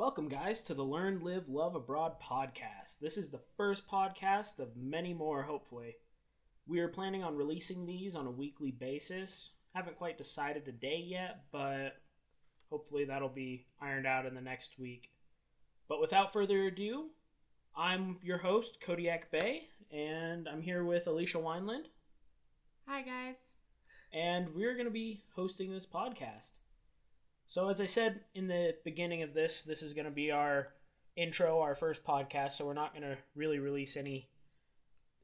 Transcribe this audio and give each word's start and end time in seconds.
Welcome, 0.00 0.30
guys, 0.30 0.62
to 0.62 0.72
the 0.72 0.82
Learn, 0.82 1.20
Live, 1.20 1.46
Love 1.46 1.74
Abroad 1.74 2.14
podcast. 2.22 3.00
This 3.00 3.18
is 3.18 3.28
the 3.28 3.42
first 3.58 3.86
podcast 3.86 4.58
of 4.58 4.74
many 4.74 5.12
more, 5.12 5.42
hopefully. 5.42 5.96
We 6.66 6.80
are 6.80 6.88
planning 6.88 7.22
on 7.22 7.36
releasing 7.36 7.84
these 7.84 8.16
on 8.16 8.26
a 8.26 8.30
weekly 8.30 8.70
basis. 8.70 9.50
Haven't 9.74 9.98
quite 9.98 10.16
decided 10.16 10.66
a 10.66 10.72
day 10.72 11.04
yet, 11.06 11.42
but 11.52 11.98
hopefully 12.70 13.04
that'll 13.04 13.28
be 13.28 13.66
ironed 13.78 14.06
out 14.06 14.24
in 14.24 14.34
the 14.34 14.40
next 14.40 14.78
week. 14.78 15.10
But 15.86 16.00
without 16.00 16.32
further 16.32 16.62
ado, 16.64 17.10
I'm 17.76 18.20
your 18.22 18.38
host, 18.38 18.80
Kodiak 18.80 19.30
Bay, 19.30 19.68
and 19.92 20.48
I'm 20.48 20.62
here 20.62 20.82
with 20.82 21.08
Alicia 21.08 21.36
Wineland, 21.36 21.88
Hi, 22.88 23.02
guys. 23.02 23.36
and 24.14 24.54
we're 24.54 24.72
going 24.72 24.86
to 24.86 24.90
be 24.90 25.24
hosting 25.36 25.70
this 25.70 25.86
podcast. 25.86 26.52
So, 27.50 27.68
as 27.68 27.80
I 27.80 27.86
said 27.86 28.20
in 28.32 28.46
the 28.46 28.76
beginning 28.84 29.24
of 29.24 29.34
this, 29.34 29.64
this 29.64 29.82
is 29.82 29.92
going 29.92 30.04
to 30.04 30.12
be 30.12 30.30
our 30.30 30.68
intro, 31.16 31.60
our 31.60 31.74
first 31.74 32.04
podcast, 32.04 32.52
so 32.52 32.64
we're 32.64 32.74
not 32.74 32.92
going 32.92 33.02
to 33.02 33.18
really 33.34 33.58
release 33.58 33.96
any 33.96 34.28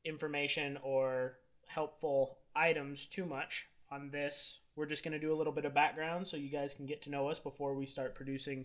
information 0.04 0.76
or 0.82 1.34
helpful 1.68 2.38
items 2.56 3.06
too 3.06 3.26
much 3.26 3.68
on 3.92 4.10
this. 4.10 4.58
We're 4.74 4.86
just 4.86 5.04
going 5.04 5.12
to 5.12 5.20
do 5.20 5.32
a 5.32 5.38
little 5.38 5.52
bit 5.52 5.66
of 5.66 5.72
background 5.72 6.26
so 6.26 6.36
you 6.36 6.48
guys 6.48 6.74
can 6.74 6.84
get 6.84 7.00
to 7.02 7.10
know 7.10 7.28
us 7.28 7.38
before 7.38 7.76
we 7.76 7.86
start 7.86 8.16
producing 8.16 8.64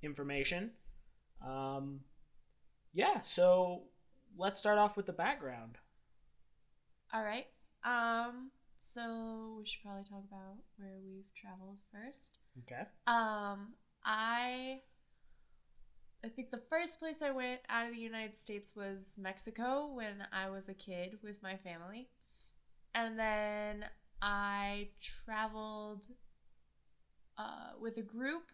information. 0.00 0.70
Um, 1.46 2.00
yeah, 2.94 3.20
so 3.20 3.82
let's 4.38 4.58
start 4.58 4.78
off 4.78 4.96
with 4.96 5.04
the 5.04 5.12
background. 5.12 5.76
All 7.12 7.22
right. 7.22 7.46
Um, 7.84 8.52
so 8.86 9.56
we 9.58 9.66
should 9.66 9.82
probably 9.82 10.04
talk 10.04 10.22
about 10.30 10.58
where 10.76 10.98
we've 11.04 11.32
traveled 11.34 11.78
first. 11.92 12.38
Okay. 12.62 12.82
Um, 13.06 13.74
I 14.04 14.80
I 16.24 16.28
think 16.28 16.50
the 16.50 16.62
first 16.70 17.00
place 17.00 17.20
I 17.20 17.30
went 17.30 17.60
out 17.68 17.88
of 17.88 17.94
the 17.94 18.00
United 18.00 18.36
States 18.36 18.74
was 18.76 19.16
Mexico 19.20 19.90
when 19.92 20.26
I 20.32 20.48
was 20.50 20.68
a 20.68 20.74
kid 20.74 21.18
with 21.22 21.42
my 21.42 21.56
family. 21.56 22.08
And 22.94 23.18
then 23.18 23.86
I 24.22 24.88
traveled 25.00 26.06
uh, 27.36 27.72
with 27.80 27.98
a 27.98 28.02
group 28.02 28.50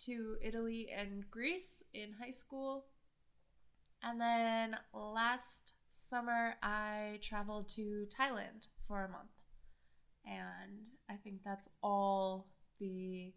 to 0.00 0.36
Italy 0.42 0.88
and 0.94 1.28
Greece 1.30 1.82
in 1.94 2.12
high 2.20 2.30
school. 2.30 2.86
And 4.02 4.20
then 4.20 4.76
last 4.94 5.74
summer, 5.88 6.54
I 6.62 7.18
traveled 7.22 7.68
to 7.70 8.06
Thailand 8.16 8.68
for 8.86 9.04
a 9.04 9.08
month. 9.08 9.35
And 10.26 10.88
I 11.08 11.14
think 11.14 11.40
that's 11.44 11.68
all 11.82 12.48
the 12.80 13.32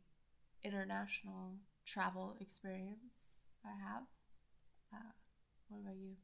international 0.63 1.55
travel 1.85 2.35
experience 2.39 3.41
I 3.65 3.69
have. 3.69 4.03
Uh, 4.93 5.11
what 5.67 5.81
about 5.81 5.97
you? 5.97 6.15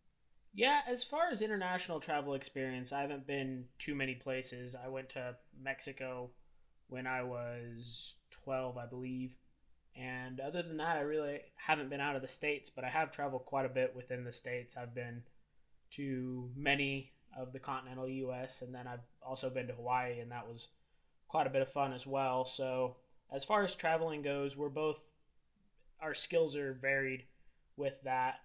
Yeah, 0.53 0.81
as 0.87 1.03
far 1.03 1.29
as 1.31 1.41
international 1.41 1.99
travel 1.99 2.33
experience, 2.33 2.93
I 2.93 3.01
haven't 3.01 3.27
been 3.27 3.65
too 3.77 3.93
many 3.93 4.15
places. 4.15 4.75
I 4.75 4.87
went 4.87 5.09
to 5.09 5.35
Mexico 5.61 6.31
when 6.87 7.07
I 7.07 7.23
was 7.23 8.15
12, 8.31 8.77
I 8.77 8.85
believe. 8.85 9.35
And 9.95 10.39
other 10.39 10.61
than 10.61 10.77
that, 10.77 10.97
I 10.97 11.01
really 11.01 11.39
haven't 11.57 11.89
been 11.89 12.01
out 12.01 12.15
of 12.15 12.21
the 12.21 12.27
States, 12.27 12.69
but 12.69 12.83
I 12.83 12.89
have 12.89 13.11
traveled 13.11 13.45
quite 13.45 13.65
a 13.65 13.69
bit 13.69 13.95
within 13.95 14.23
the 14.23 14.31
States. 14.31 14.77
I've 14.77 14.95
been 14.95 15.23
to 15.91 16.49
many 16.55 17.14
of 17.35 17.53
the 17.53 17.59
continental 17.59 18.07
US, 18.07 18.61
and 18.61 18.73
then 18.73 18.87
I've 18.87 19.05
also 19.25 19.49
been 19.49 19.67
to 19.67 19.73
Hawaii, 19.73 20.19
and 20.19 20.31
that 20.31 20.47
was 20.47 20.69
quite 21.27 21.47
a 21.47 21.49
bit 21.49 21.61
of 21.61 21.71
fun 21.71 21.93
as 21.93 22.07
well. 22.07 22.45
So, 22.45 22.97
as 23.31 23.43
far 23.43 23.63
as 23.63 23.75
traveling 23.75 24.21
goes, 24.21 24.55
we're 24.55 24.69
both, 24.69 25.11
our 25.99 26.13
skills 26.13 26.55
are 26.55 26.73
varied 26.73 27.23
with 27.77 28.01
that 28.03 28.39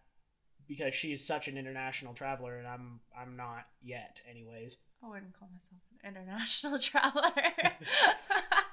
because 0.66 0.94
she's 0.94 1.24
such 1.24 1.48
an 1.48 1.56
international 1.58 2.14
traveler 2.14 2.56
and 2.56 2.66
I'm 2.66 3.00
I'm 3.18 3.36
not 3.36 3.66
yet 3.82 4.20
anyways. 4.28 4.78
Oh, 5.02 5.08
I 5.08 5.14
wouldn't 5.14 5.38
call 5.38 5.48
myself 5.52 5.80
an 6.02 6.10
international 6.10 6.78
traveler. 6.80 7.32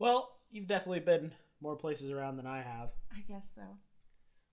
Well, 0.00 0.38
you've 0.50 0.66
definitely 0.66 1.00
been 1.00 1.32
more 1.60 1.76
places 1.76 2.10
around 2.10 2.38
than 2.38 2.46
I 2.46 2.62
have. 2.62 2.88
I 3.14 3.20
guess 3.28 3.52
so. 3.54 3.60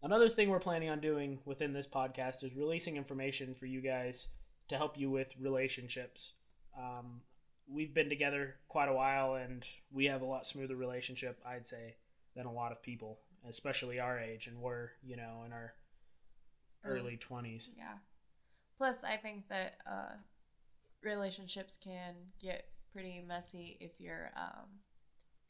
Another 0.03 0.27
thing 0.27 0.49
we're 0.49 0.59
planning 0.59 0.89
on 0.89 0.99
doing 0.99 1.39
within 1.45 1.71
this 1.71 1.87
podcast 1.87 2.43
is 2.43 2.53
releasing 2.53 2.97
information 2.97 3.53
for 3.53 3.65
you 3.65 3.79
guys 3.79 4.27
to 4.69 4.77
help 4.77 4.97
you 4.97 5.09
with 5.09 5.33
relationships. 5.39 6.33
Um, 6.77 7.21
we've 7.67 7.93
been 7.93 8.09
together 8.09 8.55
quite 8.67 8.89
a 8.89 8.93
while 8.93 9.35
and 9.35 9.67
we 9.91 10.05
have 10.05 10.21
a 10.21 10.25
lot 10.25 10.45
smoother 10.45 10.75
relationship, 10.75 11.39
I'd 11.45 11.65
say, 11.65 11.95
than 12.35 12.45
a 12.45 12.51
lot 12.51 12.71
of 12.71 12.81
people, 12.81 13.19
especially 13.47 13.99
our 13.99 14.19
age 14.19 14.47
and 14.47 14.61
we're, 14.61 14.89
you 15.03 15.17
know, 15.17 15.43
in 15.45 15.53
our 15.53 15.73
early 16.85 17.17
20s. 17.17 17.69
Yeah. 17.77 17.97
Plus, 18.77 19.03
I 19.03 19.17
think 19.17 19.47
that 19.49 19.77
uh, 19.89 20.15
relationships 21.03 21.77
can 21.77 22.13
get 22.41 22.65
pretty 22.93 23.23
messy 23.27 23.77
if 23.81 23.99
you're 23.99 24.31
um, 24.35 24.67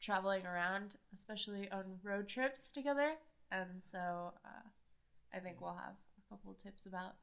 traveling 0.00 0.46
around, 0.46 0.96
especially 1.12 1.70
on 1.70 1.98
road 2.02 2.28
trips 2.28 2.72
together. 2.72 3.12
And 3.50 3.82
so 3.82 4.32
uh, 4.44 4.68
I 5.34 5.38
think 5.38 5.60
we'll 5.60 5.74
have 5.74 5.96
a 6.18 6.28
couple 6.30 6.52
tips 6.54 6.86
about 6.86 7.14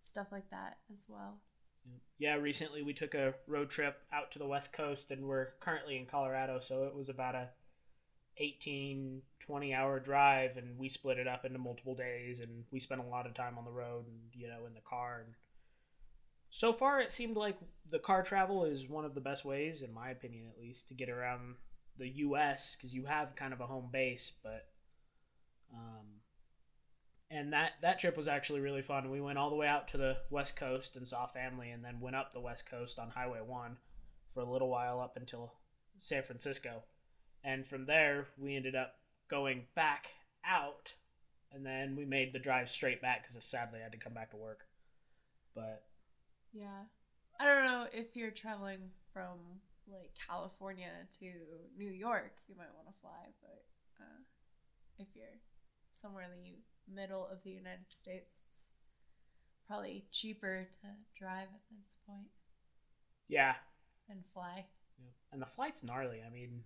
stuff 0.00 0.28
like 0.32 0.50
that 0.50 0.78
as 0.92 1.06
well. 1.08 1.40
Yeah, 2.18 2.34
recently 2.34 2.82
we 2.82 2.94
took 2.94 3.14
a 3.14 3.34
road 3.46 3.70
trip 3.70 4.02
out 4.12 4.30
to 4.32 4.38
the 4.38 4.46
west 4.46 4.72
coast 4.72 5.10
and 5.10 5.26
we're 5.26 5.50
currently 5.60 5.98
in 5.98 6.06
Colorado, 6.06 6.58
so 6.58 6.84
it 6.84 6.94
was 6.94 7.08
about 7.08 7.34
a 7.34 7.50
18 8.38 9.22
20 9.40 9.74
hour 9.74 9.98
drive 9.98 10.56
and 10.56 10.78
we 10.78 10.88
split 10.88 11.18
it 11.18 11.26
up 11.26 11.44
into 11.44 11.58
multiple 11.58 11.94
days 11.94 12.40
and 12.40 12.64
we 12.70 12.78
spent 12.78 13.00
a 13.00 13.06
lot 13.06 13.26
of 13.26 13.34
time 13.34 13.56
on 13.56 13.64
the 13.64 13.70
road 13.70 14.06
and 14.06 14.18
you 14.34 14.48
know 14.48 14.66
in 14.66 14.74
the 14.74 14.80
car 14.80 15.22
and 15.24 15.34
so 16.50 16.72
far 16.72 17.00
it 17.00 17.10
seemed 17.10 17.36
like 17.36 17.56
the 17.90 17.98
car 17.98 18.22
travel 18.22 18.64
is 18.64 18.88
one 18.88 19.04
of 19.04 19.14
the 19.14 19.20
best 19.20 19.44
ways 19.44 19.82
in 19.82 19.92
my 19.92 20.10
opinion 20.10 20.46
at 20.48 20.60
least 20.60 20.88
to 20.88 20.94
get 20.94 21.08
around 21.08 21.54
the 21.98 22.08
US 22.08 22.76
cuz 22.76 22.94
you 22.94 23.06
have 23.06 23.36
kind 23.36 23.54
of 23.54 23.60
a 23.60 23.66
home 23.66 23.88
base 23.90 24.30
but 24.42 24.68
um 25.72 26.15
and 27.30 27.52
that 27.52 27.72
that 27.82 27.98
trip 27.98 28.16
was 28.16 28.28
actually 28.28 28.60
really 28.60 28.82
fun. 28.82 29.10
We 29.10 29.20
went 29.20 29.38
all 29.38 29.50
the 29.50 29.56
way 29.56 29.66
out 29.66 29.88
to 29.88 29.96
the 29.96 30.18
west 30.30 30.56
coast 30.56 30.96
and 30.96 31.06
saw 31.06 31.26
family, 31.26 31.70
and 31.70 31.84
then 31.84 32.00
went 32.00 32.16
up 32.16 32.32
the 32.32 32.40
west 32.40 32.70
coast 32.70 32.98
on 32.98 33.10
Highway 33.10 33.40
One 33.44 33.78
for 34.30 34.40
a 34.40 34.50
little 34.50 34.68
while 34.68 35.00
up 35.00 35.16
until 35.16 35.54
San 35.98 36.22
Francisco, 36.22 36.84
and 37.42 37.66
from 37.66 37.86
there 37.86 38.28
we 38.38 38.56
ended 38.56 38.74
up 38.74 38.94
going 39.28 39.64
back 39.74 40.12
out, 40.44 40.94
and 41.52 41.64
then 41.66 41.96
we 41.96 42.04
made 42.04 42.32
the 42.32 42.38
drive 42.38 42.68
straight 42.68 43.02
back 43.02 43.22
because 43.22 43.42
sadly 43.44 43.80
I 43.80 43.84
had 43.84 43.92
to 43.92 43.98
come 43.98 44.14
back 44.14 44.30
to 44.30 44.36
work. 44.36 44.60
But 45.54 45.84
Yeah. 46.52 46.84
I 47.38 47.44
don't 47.44 47.64
know 47.64 47.86
if 47.92 48.16
you're 48.16 48.30
traveling 48.30 48.90
from 49.12 49.60
like 49.92 50.10
California 50.26 50.90
to 51.20 51.26
New 51.76 51.90
York, 51.90 52.32
you 52.48 52.56
might 52.56 52.74
want 52.74 52.88
to 52.88 53.00
fly, 53.00 53.28
but 53.42 53.64
uh, 54.00 54.20
if 54.98 55.08
you're 55.14 55.40
somewhere 55.90 56.24
in 56.24 56.30
the 56.30 56.42
middle 56.94 57.26
of 57.30 57.42
the 57.42 57.50
United 57.50 57.86
States, 57.90 58.42
it's 58.48 58.70
probably 59.66 60.06
cheaper 60.12 60.68
to 60.82 60.88
drive 61.18 61.48
at 61.54 61.60
this 61.76 61.96
point 62.06 62.28
yeah, 63.28 63.54
And 64.08 64.24
fly. 64.32 64.66
and 65.32 65.42
the 65.42 65.46
flight's 65.46 65.82
gnarly. 65.82 66.22
I 66.24 66.30
mean, 66.30 66.62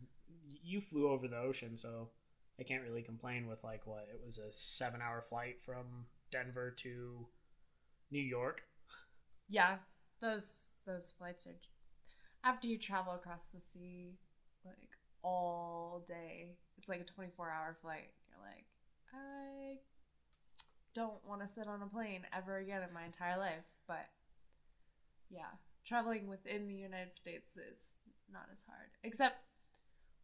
you 0.63 0.79
flew 0.81 1.09
over 1.09 1.27
the 1.27 1.39
ocean, 1.39 1.77
so 1.79 2.11
I 2.59 2.65
can't 2.65 2.83
really 2.83 3.03
complain 3.03 3.47
with 3.49 3.65
like 3.65 3.87
what 3.87 4.09
it 4.13 4.21
was 4.25 4.39
a 4.39 4.53
seven 4.53 5.01
hour 5.01 5.23
flight 5.23 5.61
from 5.63 6.07
Denver 6.31 6.71
to 6.79 7.27
New 8.11 8.21
York. 8.21 8.65
Yeah, 9.49 9.77
those 10.21 10.67
those 10.87 11.13
flights 11.17 11.47
are 11.47 11.57
after 12.45 12.69
you 12.69 12.79
travel 12.79 13.15
across 13.15 13.49
the 13.49 13.61
sea 13.61 14.19
like 14.65 14.91
all 15.23 16.05
day. 16.07 16.57
It's 16.79 16.89
like 16.89 17.01
a 17.01 17.05
24-hour 17.21 17.77
flight. 17.83 18.09
You're 18.29 18.41
like, 18.43 18.65
I 19.15 19.77
don't 20.95 21.25
want 21.27 21.43
to 21.43 21.49
sit 21.49 21.69
on 21.69 21.83
a 21.83 21.87
plane 21.87 22.23
ever 22.37 22.59
again 22.59 22.83
in 22.87 22.93
my 22.93 23.05
entire 23.05 23.39
life, 23.39 23.65
but 23.87 24.09
yeah, 25.29 25.59
traveling 25.85 26.29
within 26.29 26.69
the 26.69 26.75
United 26.75 27.15
States 27.15 27.57
is 27.57 27.95
not 28.33 28.49
as 28.53 28.65
hard. 28.69 28.91
Except 29.03 29.37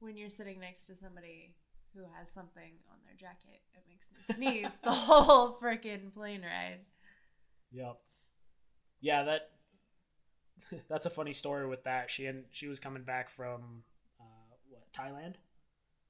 when 0.00 0.16
you're 0.16 0.28
sitting 0.28 0.60
next 0.60 0.86
to 0.86 0.94
somebody 0.94 1.54
who 1.96 2.04
has 2.16 2.30
something 2.30 2.72
on 2.90 2.98
their 3.04 3.14
jacket. 3.16 3.62
It 3.74 3.82
makes 3.88 4.10
me 4.10 4.18
sneeze 4.20 4.78
the 4.84 4.90
whole 4.90 5.52
freaking 5.52 6.12
plane 6.12 6.42
ride. 6.42 6.80
Yep. 7.72 7.96
Yeah, 9.00 9.24
that 9.24 9.50
that's 10.88 11.06
a 11.06 11.10
funny 11.10 11.32
story 11.32 11.66
with 11.66 11.84
that. 11.84 12.10
She 12.10 12.26
and 12.26 12.44
she 12.50 12.68
was 12.68 12.78
coming 12.78 13.02
back 13.02 13.28
from 13.28 13.82
uh, 14.20 14.54
what 14.68 14.92
Thailand. 14.92 15.34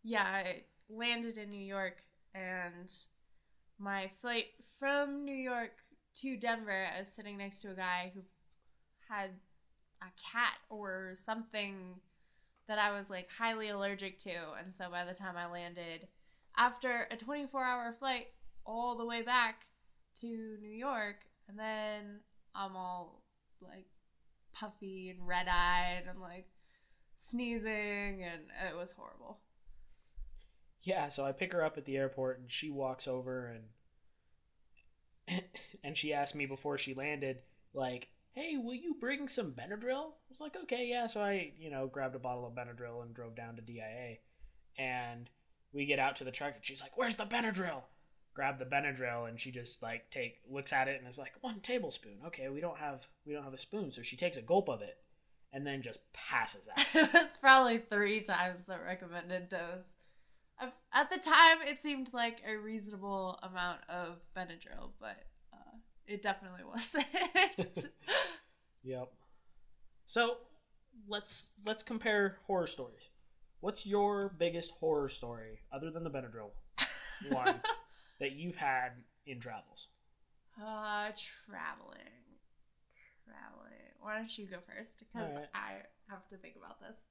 Yeah, 0.02 0.24
I 0.24 0.62
landed 0.88 1.36
in 1.36 1.50
New 1.50 1.64
York 1.64 2.02
and 2.34 2.92
my 3.78 4.10
flight 4.20 4.46
from 4.78 5.24
New 5.24 5.34
York 5.34 5.72
to 6.16 6.36
Denver, 6.36 6.86
I 6.94 7.00
was 7.00 7.08
sitting 7.12 7.38
next 7.38 7.62
to 7.62 7.72
a 7.72 7.74
guy 7.74 8.12
who 8.14 8.22
had 9.08 9.30
a 10.00 10.06
cat 10.32 10.54
or 10.68 11.10
something 11.14 12.00
that 12.68 12.78
I 12.78 12.92
was 12.92 13.10
like 13.10 13.28
highly 13.38 13.68
allergic 13.68 14.18
to. 14.20 14.34
And 14.60 14.72
so 14.72 14.90
by 14.90 15.04
the 15.04 15.14
time 15.14 15.36
I 15.36 15.50
landed, 15.50 16.08
after 16.56 17.06
a 17.10 17.16
24 17.16 17.62
hour 17.62 17.94
flight 17.98 18.28
all 18.64 18.96
the 18.96 19.06
way 19.06 19.22
back 19.22 19.66
to 20.20 20.26
New 20.60 20.70
York, 20.70 21.16
and 21.48 21.58
then 21.58 22.20
I'm 22.54 22.76
all 22.76 23.22
like 23.60 23.86
puffy 24.52 25.10
and 25.10 25.26
red 25.26 25.46
eyed 25.48 26.04
and 26.08 26.20
like 26.20 26.48
sneezing, 27.14 28.22
and 28.22 28.42
it 28.68 28.76
was 28.76 28.92
horrible. 28.92 29.38
Yeah, 30.86 31.08
so 31.08 31.26
I 31.26 31.32
pick 31.32 31.52
her 31.52 31.64
up 31.64 31.76
at 31.76 31.84
the 31.84 31.96
airport 31.96 32.38
and 32.38 32.50
she 32.50 32.70
walks 32.70 33.08
over 33.08 33.46
and 35.28 35.42
and 35.84 35.96
she 35.96 36.12
asked 36.12 36.36
me 36.36 36.46
before 36.46 36.78
she 36.78 36.94
landed, 36.94 37.38
like, 37.74 38.08
"Hey, 38.32 38.56
will 38.56 38.74
you 38.74 38.94
bring 38.94 39.26
some 39.26 39.52
Benadryl?" 39.52 40.12
I 40.12 40.30
was 40.30 40.40
like, 40.40 40.56
"Okay, 40.56 40.86
yeah." 40.86 41.06
So 41.06 41.22
I, 41.22 41.52
you 41.58 41.70
know, 41.70 41.88
grabbed 41.88 42.14
a 42.14 42.20
bottle 42.20 42.46
of 42.46 42.54
Benadryl 42.54 43.02
and 43.02 43.12
drove 43.12 43.34
down 43.34 43.56
to 43.56 43.62
DIA. 43.62 44.18
And 44.78 45.28
we 45.72 45.86
get 45.86 45.98
out 45.98 46.14
to 46.16 46.24
the 46.24 46.30
truck 46.30 46.54
and 46.54 46.64
she's 46.64 46.80
like, 46.80 46.96
"Where's 46.96 47.16
the 47.16 47.24
Benadryl?" 47.24 47.82
Grab 48.32 48.58
the 48.58 48.64
Benadryl 48.64 49.28
and 49.28 49.40
she 49.40 49.50
just 49.50 49.82
like 49.82 50.10
take 50.10 50.38
looks 50.48 50.72
at 50.72 50.86
it 50.86 51.00
and 51.00 51.08
is 51.08 51.18
like, 51.18 51.34
"One 51.40 51.60
tablespoon." 51.60 52.18
Okay, 52.26 52.48
we 52.48 52.60
don't 52.60 52.78
have 52.78 53.08
we 53.26 53.32
don't 53.32 53.44
have 53.44 53.54
a 53.54 53.58
spoon, 53.58 53.90
so 53.90 54.02
she 54.02 54.16
takes 54.16 54.36
a 54.36 54.42
gulp 54.42 54.68
of 54.68 54.82
it 54.82 54.98
and 55.52 55.66
then 55.66 55.82
just 55.82 56.00
passes 56.12 56.68
out. 56.68 56.84
it 56.94 57.12
was 57.12 57.38
probably 57.38 57.78
three 57.78 58.20
times 58.20 58.64
the 58.64 58.78
recommended 58.78 59.48
dose. 59.48 59.94
At 60.92 61.10
the 61.10 61.18
time, 61.18 61.58
it 61.66 61.80
seemed 61.80 62.12
like 62.12 62.42
a 62.48 62.56
reasonable 62.56 63.38
amount 63.42 63.80
of 63.88 64.24
Benadryl, 64.34 64.92
but 64.98 65.16
uh, 65.52 65.76
it 66.06 66.22
definitely 66.22 66.64
wasn't. 66.64 67.06
Yep. 68.86 69.12
So 70.04 70.36
let's 71.08 71.50
let's 71.66 71.82
compare 71.82 72.38
horror 72.46 72.68
stories. 72.68 73.10
What's 73.58 73.84
your 73.84 74.32
biggest 74.38 74.74
horror 74.78 75.08
story 75.08 75.58
other 75.72 75.90
than 75.90 76.04
the 76.04 76.10
Benadryl 76.10 76.50
one 77.32 77.60
that 78.20 78.32
you've 78.32 78.56
had 78.56 78.90
in 79.26 79.40
travels? 79.40 79.88
uh, 80.56 81.10
traveling. 81.16 82.22
Traveling. 83.24 83.90
Why 84.00 84.16
don't 84.16 84.38
you 84.38 84.46
go 84.46 84.58
first? 84.72 85.00
Because 85.00 85.30
Alright. 85.30 85.48
I 85.52 85.72
have 86.08 86.26
to 86.28 86.36
think 86.36 86.54
about 86.56 86.80
this. 86.80 87.02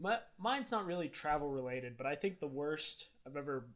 My, 0.00 0.18
mine's 0.38 0.70
not 0.70 0.86
really 0.86 1.08
travel 1.08 1.50
related, 1.50 1.96
but 1.96 2.06
I 2.06 2.14
think 2.14 2.38
the 2.38 2.46
worst 2.46 3.10
I've 3.26 3.36
ever 3.36 3.66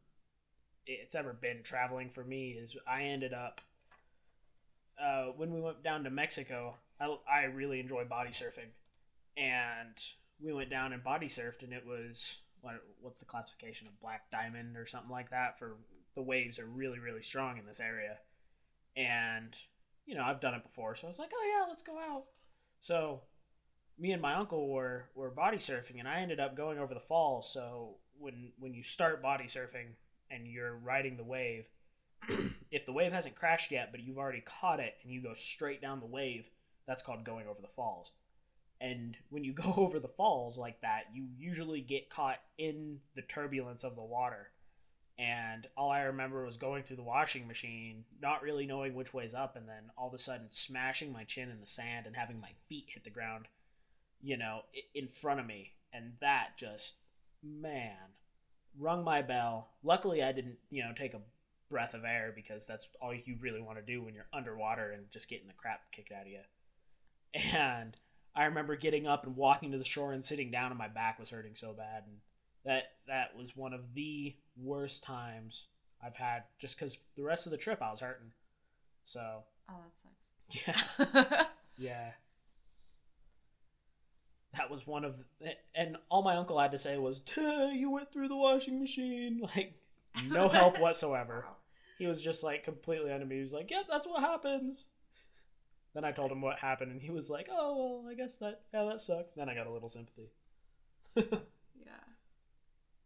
it's 0.86 1.14
ever 1.14 1.32
been 1.32 1.62
traveling 1.62 2.10
for 2.10 2.24
me 2.24 2.50
is 2.50 2.76
I 2.86 3.04
ended 3.04 3.32
up 3.32 3.60
uh, 5.00 5.26
when 5.36 5.52
we 5.52 5.60
went 5.60 5.82
down 5.82 6.04
to 6.04 6.10
Mexico. 6.10 6.76
I, 7.00 7.16
I 7.30 7.44
really 7.44 7.80
enjoy 7.80 8.04
body 8.04 8.30
surfing, 8.30 8.70
and 9.36 9.96
we 10.40 10.52
went 10.52 10.70
down 10.70 10.92
and 10.92 11.02
body 11.02 11.26
surfed, 11.26 11.62
and 11.62 11.72
it 11.72 11.86
was 11.86 12.40
what 12.60 12.74
what's 13.00 13.20
the 13.20 13.26
classification 13.26 13.88
of 13.88 14.00
black 14.00 14.30
diamond 14.30 14.76
or 14.76 14.86
something 14.86 15.10
like 15.10 15.30
that 15.30 15.58
for 15.58 15.76
the 16.14 16.22
waves 16.22 16.58
are 16.58 16.66
really 16.66 16.98
really 16.98 17.22
strong 17.22 17.58
in 17.58 17.66
this 17.66 17.80
area, 17.80 18.18
and 18.96 19.56
you 20.06 20.14
know 20.14 20.24
I've 20.24 20.40
done 20.40 20.54
it 20.54 20.62
before, 20.62 20.94
so 20.94 21.06
I 21.06 21.10
was 21.10 21.18
like, 21.18 21.32
oh 21.34 21.58
yeah, 21.58 21.68
let's 21.68 21.82
go 21.82 21.98
out. 21.98 22.24
So 22.80 23.22
me 23.98 24.12
and 24.12 24.22
my 24.22 24.34
uncle 24.34 24.68
were 24.68 25.06
were 25.14 25.30
body 25.30 25.58
surfing 25.58 25.98
and 25.98 26.08
I 26.08 26.20
ended 26.20 26.40
up 26.40 26.56
going 26.56 26.78
over 26.78 26.94
the 26.94 27.00
falls. 27.00 27.52
So 27.52 27.96
when 28.18 28.52
when 28.58 28.74
you 28.74 28.82
start 28.82 29.22
body 29.22 29.44
surfing 29.44 29.96
and 30.30 30.46
you're 30.46 30.74
riding 30.76 31.16
the 31.16 31.24
wave, 31.24 31.66
if 32.70 32.86
the 32.86 32.92
wave 32.92 33.12
hasn't 33.12 33.34
crashed 33.34 33.72
yet, 33.72 33.90
but 33.90 34.00
you've 34.02 34.18
already 34.18 34.42
caught 34.42 34.80
it 34.80 34.94
and 35.02 35.12
you 35.12 35.22
go 35.22 35.34
straight 35.34 35.82
down 35.82 36.00
the 36.00 36.06
wave, 36.06 36.48
that's 36.86 37.02
called 37.02 37.24
going 37.24 37.46
over 37.46 37.60
the 37.60 37.68
falls. 37.68 38.12
And 38.80 39.16
when 39.30 39.44
you 39.44 39.52
go 39.52 39.74
over 39.76 39.98
the 39.98 40.08
falls 40.08 40.58
like 40.58 40.80
that, 40.80 41.04
you 41.12 41.26
usually 41.36 41.80
get 41.80 42.10
caught 42.10 42.40
in 42.58 43.00
the 43.14 43.22
turbulence 43.22 43.84
of 43.84 43.94
the 43.94 44.04
water. 44.04 44.48
And 45.18 45.66
all 45.76 45.90
I 45.90 46.00
remember 46.02 46.44
was 46.44 46.56
going 46.56 46.82
through 46.82 46.96
the 46.96 47.02
washing 47.02 47.46
machine, 47.46 48.04
not 48.20 48.42
really 48.42 48.66
knowing 48.66 48.94
which 48.94 49.12
way's 49.12 49.34
up, 49.34 49.56
and 49.56 49.68
then 49.68 49.90
all 49.96 50.08
of 50.08 50.14
a 50.14 50.18
sudden 50.18 50.46
smashing 50.50 51.12
my 51.12 51.22
chin 51.22 51.50
in 51.50 51.60
the 51.60 51.66
sand 51.66 52.06
and 52.06 52.16
having 52.16 52.40
my 52.40 52.52
feet 52.68 52.86
hit 52.88 53.04
the 53.04 53.10
ground 53.10 53.46
you 54.22 54.36
know, 54.36 54.60
in 54.94 55.08
front 55.08 55.40
of 55.40 55.46
me. 55.46 55.72
And 55.92 56.12
that 56.20 56.56
just, 56.56 56.96
man, 57.42 57.96
rung 58.78 59.04
my 59.04 59.20
bell. 59.22 59.68
Luckily, 59.82 60.22
I 60.22 60.32
didn't, 60.32 60.56
you 60.70 60.82
know, 60.82 60.92
take 60.94 61.14
a 61.14 61.20
breath 61.70 61.94
of 61.94 62.04
air 62.04 62.32
because 62.34 62.66
that's 62.66 62.90
all 63.00 63.12
you 63.14 63.36
really 63.40 63.60
want 63.60 63.78
to 63.78 63.84
do 63.84 64.02
when 64.02 64.14
you're 64.14 64.26
underwater 64.32 64.90
and 64.90 65.10
just 65.10 65.28
getting 65.28 65.46
the 65.48 65.52
crap 65.54 65.80
kicked 65.92 66.12
out 66.12 66.22
of 66.22 66.28
you. 66.28 66.40
And 67.54 67.96
I 68.34 68.44
remember 68.44 68.76
getting 68.76 69.06
up 69.06 69.24
and 69.26 69.36
walking 69.36 69.72
to 69.72 69.78
the 69.78 69.84
shore 69.84 70.12
and 70.12 70.24
sitting 70.24 70.50
down, 70.50 70.70
and 70.70 70.78
my 70.78 70.88
back 70.88 71.18
was 71.18 71.30
hurting 71.30 71.54
so 71.54 71.72
bad. 71.72 72.04
And 72.06 72.16
that 72.64 72.84
that 73.08 73.36
was 73.36 73.56
one 73.56 73.72
of 73.72 73.94
the 73.94 74.34
worst 74.56 75.02
times 75.02 75.66
I've 76.04 76.16
had, 76.16 76.44
just 76.58 76.76
because 76.78 77.00
the 77.16 77.22
rest 77.22 77.46
of 77.46 77.50
the 77.52 77.58
trip 77.58 77.80
I 77.82 77.90
was 77.90 78.00
hurting. 78.00 78.32
So 79.04 79.44
Oh, 79.68 79.74
that 79.82 79.96
sucks. 79.96 80.86
yeah, 81.28 81.44
yeah. 81.78 82.10
That 84.56 84.70
was 84.70 84.86
one 84.86 85.04
of, 85.04 85.24
and 85.74 85.96
all 86.10 86.22
my 86.22 86.36
uncle 86.36 86.58
had 86.58 86.72
to 86.72 86.78
say 86.78 86.98
was, 86.98 87.22
"You 87.36 87.90
went 87.90 88.12
through 88.12 88.28
the 88.28 88.36
washing 88.36 88.80
machine." 88.80 89.40
Like, 89.56 89.74
no 90.26 90.48
help 90.60 90.78
whatsoever. 90.78 91.46
He 91.98 92.06
was 92.06 92.22
just 92.22 92.44
like 92.44 92.62
completely 92.62 93.10
unamused. 93.10 93.32
He 93.32 93.40
was 93.40 93.52
like, 93.54 93.70
"Yep, 93.70 93.86
that's 93.88 94.06
what 94.06 94.20
happens." 94.20 94.88
Then 95.94 96.04
I 96.04 96.12
told 96.12 96.32
him 96.32 96.40
what 96.40 96.58
happened, 96.58 96.92
and 96.92 97.00
he 97.00 97.10
was 97.10 97.30
like, 97.30 97.48
"Oh 97.50 98.02
well, 98.02 98.10
I 98.10 98.14
guess 98.14 98.38
that 98.38 98.62
yeah, 98.74 98.84
that 98.84 99.00
sucks." 99.00 99.32
Then 99.32 99.48
I 99.48 99.54
got 99.54 99.66
a 99.66 99.72
little 99.72 99.88
sympathy. 99.88 100.30
Yeah. 101.16 101.22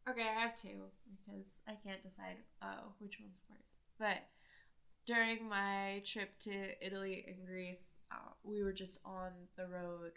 Okay, 0.08 0.22
I 0.22 0.40
have 0.40 0.56
two 0.56 0.90
because 1.26 1.62
I 1.68 1.74
can't 1.74 2.02
decide 2.02 2.36
uh, 2.62 2.82
which 2.98 3.18
one's 3.20 3.40
worse. 3.50 3.78
But 3.98 4.18
during 5.04 5.48
my 5.48 6.02
trip 6.04 6.38
to 6.40 6.84
Italy 6.84 7.24
and 7.26 7.46
Greece, 7.46 7.98
uh, 8.12 8.32
we 8.42 8.62
were 8.62 8.72
just 8.72 9.00
on 9.04 9.30
the 9.56 9.66
road 9.66 10.12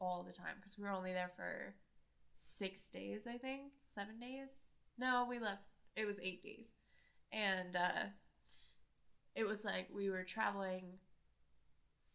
all 0.00 0.22
the 0.22 0.32
time 0.32 0.56
because 0.56 0.78
we 0.78 0.84
were 0.84 0.92
only 0.92 1.12
there 1.12 1.32
for 1.36 1.74
six 2.34 2.88
days, 2.88 3.26
I 3.26 3.36
think, 3.36 3.72
seven 3.86 4.18
days. 4.20 4.68
No, 4.98 5.26
we 5.28 5.38
left. 5.38 5.62
It 5.96 6.06
was 6.06 6.20
eight 6.22 6.42
days, 6.42 6.74
and 7.32 7.74
uh, 7.74 8.06
it 9.34 9.46
was 9.46 9.64
like 9.64 9.88
we 9.92 10.10
were 10.10 10.24
traveling 10.24 10.98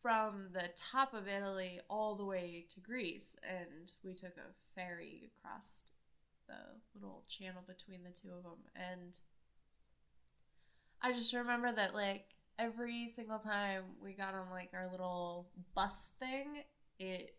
from 0.02 0.50
the 0.52 0.70
top 0.76 1.14
of 1.14 1.28
Italy 1.28 1.80
all 1.90 2.16
the 2.16 2.26
way 2.26 2.66
to 2.70 2.82
Greece, 2.82 3.38
and 3.48 3.92
we 4.04 4.14
took 4.14 4.36
a 4.38 4.54
ferry 4.76 5.32
across 5.38 5.84
the 6.48 6.56
little 6.94 7.24
channel 7.30 7.64
between 7.66 8.04
the 8.04 8.12
two 8.12 8.30
of 8.36 8.44
them. 8.44 8.60
And 8.76 9.18
I 11.02 11.14
just 11.14 11.34
remember 11.34 11.72
that, 11.72 11.94
like, 11.94 12.26
every 12.60 13.08
single 13.08 13.40
time 13.40 13.84
we 14.02 14.14
got 14.14 14.34
on, 14.34 14.50
like, 14.52 14.72
our 14.74 14.90
little 14.92 15.48
bus 15.74 16.12
thing, 16.20 16.64
it, 17.00 17.36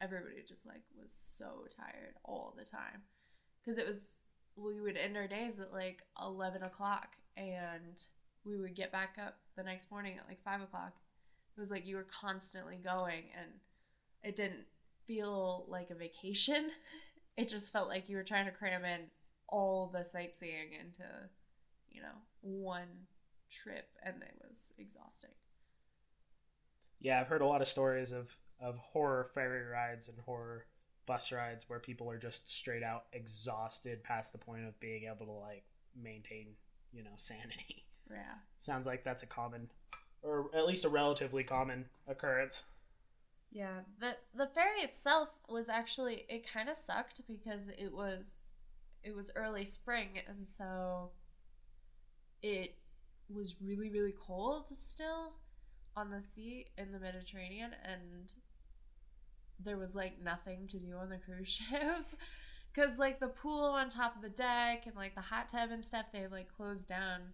everybody 0.00 0.36
just, 0.46 0.66
like, 0.66 0.82
was 1.00 1.12
so 1.12 1.66
tired 1.74 2.14
all 2.24 2.54
the 2.56 2.64
time. 2.64 3.02
Because 3.64 3.78
it 3.78 3.86
was, 3.86 4.18
we 4.56 4.80
would 4.80 4.96
end 4.96 5.16
our 5.16 5.26
days 5.26 5.60
at, 5.60 5.72
like, 5.72 6.02
11 6.20 6.62
o'clock, 6.62 7.16
and 7.36 8.00
we 8.44 8.56
would 8.56 8.74
get 8.74 8.92
back 8.92 9.16
up 9.24 9.38
the 9.56 9.62
next 9.62 9.90
morning 9.90 10.16
at, 10.18 10.28
like, 10.28 10.42
5 10.42 10.62
o'clock. 10.62 10.94
It 11.58 11.60
was 11.60 11.72
like 11.72 11.88
you 11.88 11.96
were 11.96 12.06
constantly 12.20 12.76
going 12.76 13.24
and 13.36 13.50
it 14.22 14.36
didn't 14.36 14.66
feel 15.08 15.64
like 15.68 15.90
a 15.90 15.94
vacation. 15.94 16.70
It 17.36 17.48
just 17.48 17.72
felt 17.72 17.88
like 17.88 18.08
you 18.08 18.16
were 18.16 18.24
trying 18.24 18.46
to 18.46 18.50
cram 18.50 18.84
in 18.84 18.98
all 19.48 19.86
the 19.86 20.02
sightseeing 20.02 20.72
into 20.72 21.04
you 21.88 22.02
know 22.02 22.16
one 22.40 23.06
trip 23.48 23.90
and 24.02 24.20
it 24.24 24.34
was 24.44 24.74
exhausting. 24.76 25.30
Yeah, 26.98 27.20
I've 27.20 27.28
heard 27.28 27.42
a 27.42 27.46
lot 27.46 27.60
of 27.60 27.68
stories 27.68 28.10
of 28.10 28.36
of 28.60 28.78
horror 28.78 29.24
ferry 29.24 29.64
rides 29.64 30.08
and 30.08 30.18
horror 30.26 30.66
bus 31.06 31.32
rides 31.32 31.68
where 31.68 31.78
people 31.78 32.10
are 32.10 32.18
just 32.18 32.48
straight 32.52 32.82
out 32.82 33.04
exhausted 33.12 34.04
past 34.04 34.32
the 34.32 34.38
point 34.38 34.64
of 34.66 34.78
being 34.80 35.04
able 35.04 35.26
to 35.26 35.32
like 35.32 35.64
maintain, 36.00 36.48
you 36.92 37.02
know, 37.02 37.10
sanity. 37.16 37.84
yeah 38.10 38.34
Sounds 38.58 38.86
like 38.86 39.04
that's 39.04 39.22
a 39.22 39.26
common 39.26 39.68
or 40.22 40.50
at 40.54 40.66
least 40.66 40.84
a 40.84 40.88
relatively 40.88 41.44
common 41.44 41.84
occurrence. 42.08 42.64
yeah 43.52 43.80
the 44.00 44.16
the 44.34 44.46
ferry 44.46 44.80
itself 44.80 45.28
was 45.48 45.68
actually 45.68 46.24
it 46.28 46.50
kind 46.50 46.68
of 46.68 46.76
sucked 46.76 47.20
because 47.28 47.68
it 47.68 47.92
was 47.92 48.36
it 49.04 49.14
was 49.14 49.30
early 49.36 49.64
spring 49.64 50.08
and 50.26 50.48
so 50.48 51.10
it 52.42 52.74
was 53.32 53.56
really 53.60 53.90
really 53.90 54.14
cold 54.18 54.68
still 54.68 55.34
on 55.96 56.10
the 56.10 56.22
sea 56.22 56.66
in 56.76 56.92
the 56.92 56.98
Mediterranean 56.98 57.72
and 57.84 58.34
there 59.62 59.76
was 59.76 59.94
like 59.96 60.22
nothing 60.22 60.66
to 60.66 60.78
do 60.78 60.94
on 60.96 61.08
the 61.08 61.18
cruise 61.18 61.48
ship 61.70 62.06
cuz 62.74 62.98
like 62.98 63.20
the 63.20 63.28
pool 63.28 63.64
on 63.64 63.88
top 63.88 64.16
of 64.16 64.22
the 64.22 64.28
deck 64.28 64.86
and 64.86 64.94
like 64.96 65.14
the 65.14 65.20
hot 65.20 65.48
tub 65.48 65.70
and 65.70 65.84
stuff 65.84 66.12
they 66.12 66.26
like 66.26 66.48
closed 66.54 66.88
down 66.88 67.32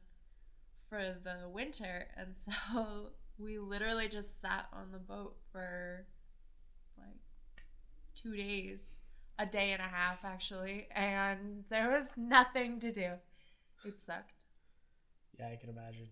for 0.88 1.02
the 1.02 1.49
winter 1.49 2.09
and 2.16 2.37
so 2.37 2.52
we 3.38 3.59
literally 3.59 4.09
just 4.09 4.40
sat 4.40 4.69
on 4.73 4.93
the 4.93 4.99
boat 4.99 5.37
for 5.50 6.07
like 6.97 7.64
2 8.14 8.37
days 8.37 8.95
a 9.38 9.47
day 9.47 9.73
and 9.73 9.81
a 9.83 9.85
half 9.85 10.25
actually 10.25 10.87
and 10.93 11.64
there 11.71 11.90
was 11.90 12.16
nothing 12.16 12.78
to 12.78 12.93
do 12.93 13.12
It 13.85 13.99
sucked. 13.99 14.45
Yeah, 15.38 15.49
I 15.49 15.57
can 15.57 15.69
imagine. 15.71 16.09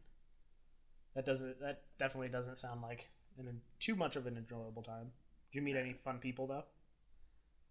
That 1.14 1.26
doesn't. 1.26 1.60
That 1.60 1.82
definitely 1.98 2.28
doesn't 2.28 2.58
sound 2.58 2.82
like 2.82 3.10
an, 3.38 3.60
too 3.78 3.94
much 3.94 4.16
of 4.16 4.26
an 4.26 4.36
enjoyable 4.36 4.82
time. 4.82 5.12
Did 5.52 5.58
you 5.58 5.62
meet 5.62 5.76
any 5.76 5.92
fun 5.92 6.18
people 6.18 6.46
though? 6.46 6.64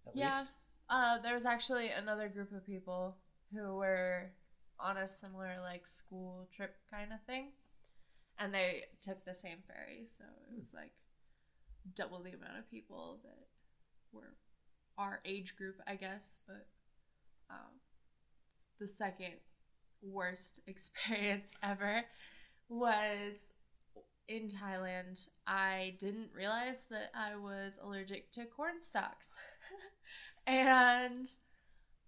At 0.07 0.15
yeah. 0.15 0.27
Least? 0.27 0.51
Uh, 0.89 1.17
there 1.19 1.33
was 1.33 1.45
actually 1.45 1.89
another 1.89 2.27
group 2.29 2.51
of 2.51 2.65
people 2.65 3.17
who 3.53 3.75
were 3.75 4.31
on 4.79 4.97
a 4.97 5.07
similar 5.07 5.55
like 5.61 5.87
school 5.87 6.47
trip 6.55 6.75
kind 6.93 7.11
of 7.11 7.19
thing, 7.23 7.53
and 8.37 8.53
they 8.53 8.83
took 9.01 9.25
the 9.25 9.33
same 9.33 9.57
ferry, 9.65 10.03
so 10.07 10.25
it 10.51 10.57
was 10.57 10.73
like 10.75 10.91
double 11.95 12.19
the 12.21 12.33
amount 12.33 12.59
of 12.59 12.69
people 12.69 13.19
that 13.23 13.47
were 14.11 14.35
our 14.97 15.19
age 15.25 15.55
group, 15.55 15.77
I 15.87 15.95
guess. 15.95 16.39
But 16.45 16.67
um, 17.49 17.79
the 18.79 18.87
second 18.87 19.33
worst 20.03 20.61
experience 20.67 21.55
ever 21.63 22.03
was 22.69 23.51
in 24.27 24.47
Thailand. 24.47 25.29
I 25.47 25.95
didn't 25.99 26.29
realize 26.35 26.85
that 26.89 27.11
I 27.15 27.35
was 27.35 27.79
allergic 27.83 28.31
to 28.31 28.45
corn 28.45 28.81
stalks. 28.81 29.35
and 30.47 31.27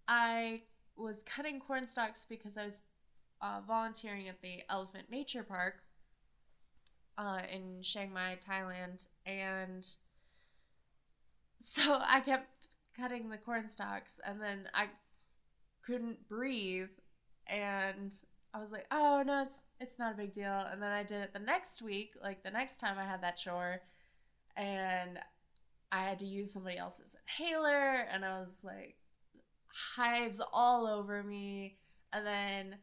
I 0.07 0.63
was 0.95 1.23
cutting 1.23 1.59
corn 1.59 1.87
stalks 1.87 2.25
because 2.25 2.57
I 2.57 2.65
was 2.65 2.83
uh, 3.41 3.59
volunteering 3.67 4.27
at 4.27 4.41
the 4.41 4.63
Elephant 4.69 5.09
Nature 5.09 5.43
Park 5.43 5.83
uh, 7.17 7.41
in 7.51 7.81
Chiang 7.81 8.13
Mai, 8.13 8.37
Thailand. 8.37 9.07
And 9.25 9.85
so 11.59 11.99
I 12.05 12.21
kept 12.21 12.75
cutting 12.95 13.29
the 13.29 13.37
corn 13.37 13.67
stalks 13.67 14.19
and 14.25 14.39
then 14.39 14.69
I 14.73 14.89
couldn't 15.85 16.27
breathe 16.29 16.89
and 17.47 18.13
I 18.53 18.59
was 18.59 18.71
like, 18.71 18.85
oh 18.91 19.23
no, 19.25 19.41
it's 19.41 19.63
it's 19.79 19.97
not 19.97 20.13
a 20.13 20.17
big 20.17 20.31
deal. 20.31 20.65
And 20.71 20.81
then 20.81 20.91
I 20.91 21.03
did 21.03 21.21
it 21.21 21.33
the 21.33 21.39
next 21.39 21.81
week, 21.81 22.13
like 22.21 22.43
the 22.43 22.51
next 22.51 22.79
time 22.79 22.97
I 22.99 23.05
had 23.05 23.21
that 23.23 23.37
chore, 23.37 23.81
and 24.55 25.19
I 25.91 26.03
had 26.03 26.19
to 26.19 26.25
use 26.25 26.53
somebody 26.53 26.77
else's 26.77 27.15
inhaler, 27.27 28.07
and 28.11 28.23
I 28.23 28.39
was 28.39 28.63
like, 28.63 28.95
hives 29.95 30.41
all 30.51 30.85
over 30.87 31.23
me. 31.23 31.77
And 32.11 32.25
then 32.25 32.77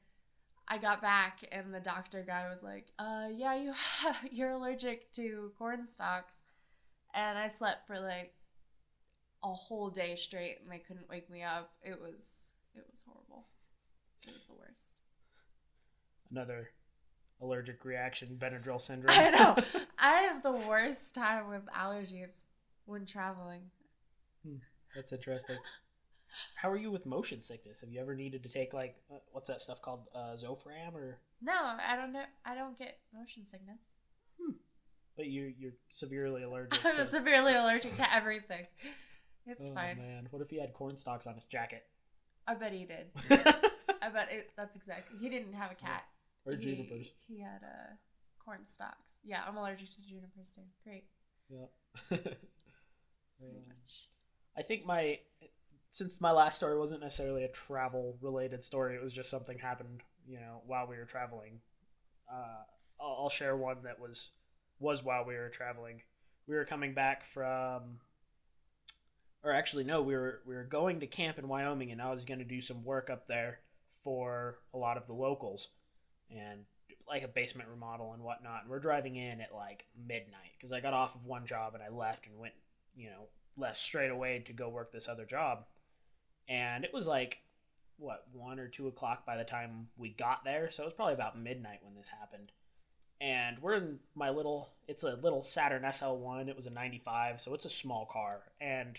I 0.67 0.79
got 0.79 1.01
back, 1.01 1.45
and 1.53 1.73
the 1.73 1.81
doctor 1.81 2.25
guy 2.27 2.49
was 2.49 2.65
like, 2.65 2.87
uh, 2.99 3.29
yeah, 3.33 3.55
you 3.55 3.75
you're 4.31 4.51
allergic 4.51 5.13
to 5.13 5.53
corn 5.57 5.87
stalks, 5.87 6.43
and 7.15 7.39
I 7.39 7.47
slept 7.47 7.87
for 7.87 8.01
like 8.01 8.35
a 9.45 9.53
whole 9.53 9.91
day 9.91 10.17
straight, 10.17 10.59
and 10.63 10.71
they 10.71 10.79
couldn't 10.79 11.09
wake 11.09 11.31
me 11.31 11.45
up. 11.45 11.73
It 11.81 12.01
was 12.01 12.55
it 12.75 12.85
was 12.91 13.05
horrible. 13.07 13.47
It 14.27 14.35
was 14.35 14.47
the 14.47 14.55
worst. 14.55 15.03
Another 16.31 16.71
allergic 17.41 17.85
reaction, 17.85 18.39
Benadryl 18.39 18.81
syndrome. 18.81 19.17
I 19.17 19.31
know. 19.31 19.57
I 19.99 20.13
have 20.23 20.43
the 20.43 20.53
worst 20.53 21.15
time 21.15 21.49
with 21.49 21.67
allergies 21.67 22.45
when 22.87 23.07
traveling. 23.07 23.63
Hmm, 24.47 24.57
that's 24.95 25.13
interesting. 25.13 25.57
How 26.55 26.71
are 26.71 26.77
you 26.77 26.91
with 26.91 27.07
motion 27.07 27.41
sickness? 27.41 27.81
Have 27.81 27.91
you 27.91 28.01
ever 28.01 28.15
needed 28.15 28.43
to 28.45 28.49
take 28.49 28.73
like 28.73 28.97
uh, 29.11 29.19
what's 29.33 29.49
that 29.49 29.61
stuff 29.61 29.83
called 29.83 30.07
uh, 30.15 30.37
Zofran 30.37 30.95
or? 30.95 31.19
No, 31.43 31.53
I 31.55 31.97
don't 31.97 32.13
know. 32.13 32.25
I 32.45 32.55
don't 32.55 32.79
get 32.79 32.99
motion 33.13 33.47
sickness. 33.47 33.79
Hmm. 34.41 34.53
But 35.17 35.27
you 35.27 35.53
you're 35.59 35.73
severely 35.89 36.43
allergic. 36.43 36.85
I'm 36.85 36.95
to... 36.95 37.05
severely 37.05 37.55
allergic 37.55 37.97
to 37.97 38.15
everything. 38.15 38.67
It's 39.47 39.71
oh, 39.71 39.75
fine. 39.75 39.97
man, 39.97 40.29
what 40.31 40.43
if 40.43 40.51
he 40.51 40.61
had 40.61 40.73
corn 40.75 40.97
stalks 40.97 41.27
on 41.27 41.35
his 41.35 41.47
jacket? 41.47 41.85
I 42.47 42.55
bet 42.55 42.73
he 42.73 42.85
did. 42.85 43.07
I 44.03 44.09
bet 44.09 44.29
it, 44.31 44.51
that's 44.57 44.77
exactly. 44.77 45.19
He 45.19 45.29
didn't 45.29 45.55
have 45.55 45.73
a 45.73 45.75
cat. 45.75 46.05
Or 46.47 46.53
he, 46.53 46.59
junipers. 46.59 47.13
He 47.29 47.41
had 47.41 47.61
uh, 47.63 47.95
corn 48.43 48.65
stalks. 48.65 49.19
Yeah, 49.25 49.43
I'm 49.47 49.57
allergic 49.57 49.91
to 49.91 50.01
junipers 50.03 50.51
too. 50.51 50.63
Great. 50.85 51.05
Yeah. 51.49 51.67
I 54.57 54.63
think 54.63 54.85
my 54.85 55.19
since 55.91 56.21
my 56.21 56.31
last 56.31 56.57
story 56.57 56.79
wasn't 56.79 57.01
necessarily 57.03 57.45
a 57.45 57.49
travel 57.49 58.17
related 58.21 58.63
story, 58.63 58.95
it 58.95 59.03
was 59.03 59.13
just 59.13 59.31
something 59.31 59.59
happened, 59.59 60.03
you 60.27 60.39
know, 60.39 60.63
while 60.67 60.87
we 60.87 60.97
were 60.97 61.05
traveling. 61.05 61.61
Uh, 62.33 62.63
I'll, 63.01 63.23
I'll 63.23 63.29
share 63.29 63.57
one 63.57 63.79
that 63.85 64.01
was 64.01 64.33
was 64.79 65.05
while 65.05 65.25
we 65.25 65.35
were 65.35 65.49
traveling. 65.49 66.03
We 66.47 66.55
were 66.57 66.65
coming 66.65 66.95
back 66.95 67.25
from 67.25 68.01
or 69.43 69.53
actually 69.53 69.85
no, 69.85 70.03
we 70.03 70.15
were 70.15 70.41
we 70.47 70.55
were 70.55 70.65
going 70.65 71.01
to 71.01 71.07
camp 71.07 71.39
in 71.39 71.49
Wyoming 71.49 71.91
and 71.91 72.01
I 72.01 72.11
was 72.11 72.25
going 72.25 72.41
to 72.41 72.45
do 72.45 72.61
some 72.61 72.85
work 72.85 73.11
up 73.11 73.27
there 73.27 73.61
for 74.05 74.59
a 74.73 74.79
lot 74.79 74.97
of 74.97 75.07
the 75.07 75.13
locals 75.13 75.69
and 76.31 76.65
like 77.09 77.23
a 77.23 77.29
basement 77.29 77.69
remodel 77.69 78.13
and 78.13 78.23
whatnot. 78.23 78.63
And 78.63 78.71
we're 78.71 78.79
driving 78.79 79.17
in 79.17 79.41
at 79.41 79.55
like 79.55 79.87
midnight 79.97 80.53
because 80.57 80.73
I 80.73 80.81
got 80.81 80.95
off 80.95 81.15
of 81.15 81.27
one 81.27 81.47
job 81.47 81.75
and 81.75 81.83
I 81.83 81.89
left 81.89 82.27
and 82.27 82.39
went, 82.39 82.55
you 82.95 83.11
know, 83.11 83.29
left 83.57 83.79
straight 83.79 84.11
away 84.11 84.41
to 84.47 84.53
go 84.53 84.69
work 84.69 84.93
this 84.93 85.09
other 85.09 85.25
job. 85.25 85.65
And 86.49 86.85
it 86.85 86.95
was 86.95 87.09
like, 87.09 87.41
what, 87.99 88.27
one 88.33 88.59
or 88.59 88.67
two 88.67 88.89
o'clock 88.89 89.27
by 89.27 89.37
the 89.37 89.45
time 89.45 89.89
we 89.97 90.09
got 90.09 90.45
there. 90.45 90.71
So 90.71 90.83
it 90.83 90.87
was 90.87 90.95
probably 90.95 91.15
about 91.15 91.39
midnight 91.39 91.81
when 91.83 91.95
this 91.95 92.09
happened. 92.09 92.53
And 93.21 93.59
we're 93.61 93.75
in 93.75 93.99
my 94.15 94.31
little, 94.31 94.71
it's 94.89 95.05
a 95.05 95.15
little 95.17 95.43
Saturn 95.43 95.83
SL1. 95.83 96.49
It 96.49 96.57
was 96.57 96.67
a 96.67 96.71
95, 96.71 97.41
so 97.41 97.53
it's 97.53 97.67
a 97.67 97.71
small 97.71 98.07
car. 98.07 98.45
And 98.61 98.97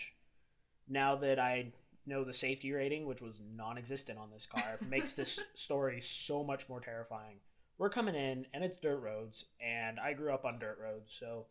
now 0.88 1.16
that 1.16 1.40
I 1.40 1.72
know 2.06 2.24
the 2.24 2.32
safety 2.32 2.72
rating, 2.72 3.06
which 3.06 3.22
was 3.22 3.42
non 3.54 3.78
existent 3.78 4.18
on 4.18 4.30
this 4.30 4.46
car, 4.46 4.78
makes 4.88 5.14
this 5.14 5.44
story 5.54 6.00
so 6.00 6.42
much 6.44 6.68
more 6.68 6.80
terrifying. 6.80 7.36
We're 7.78 7.90
coming 7.90 8.14
in, 8.14 8.46
and 8.52 8.62
it's 8.62 8.78
dirt 8.78 9.00
roads, 9.00 9.46
and 9.60 9.98
I 9.98 10.12
grew 10.12 10.32
up 10.32 10.44
on 10.44 10.58
dirt 10.58 10.78
roads, 10.80 11.12
so 11.12 11.46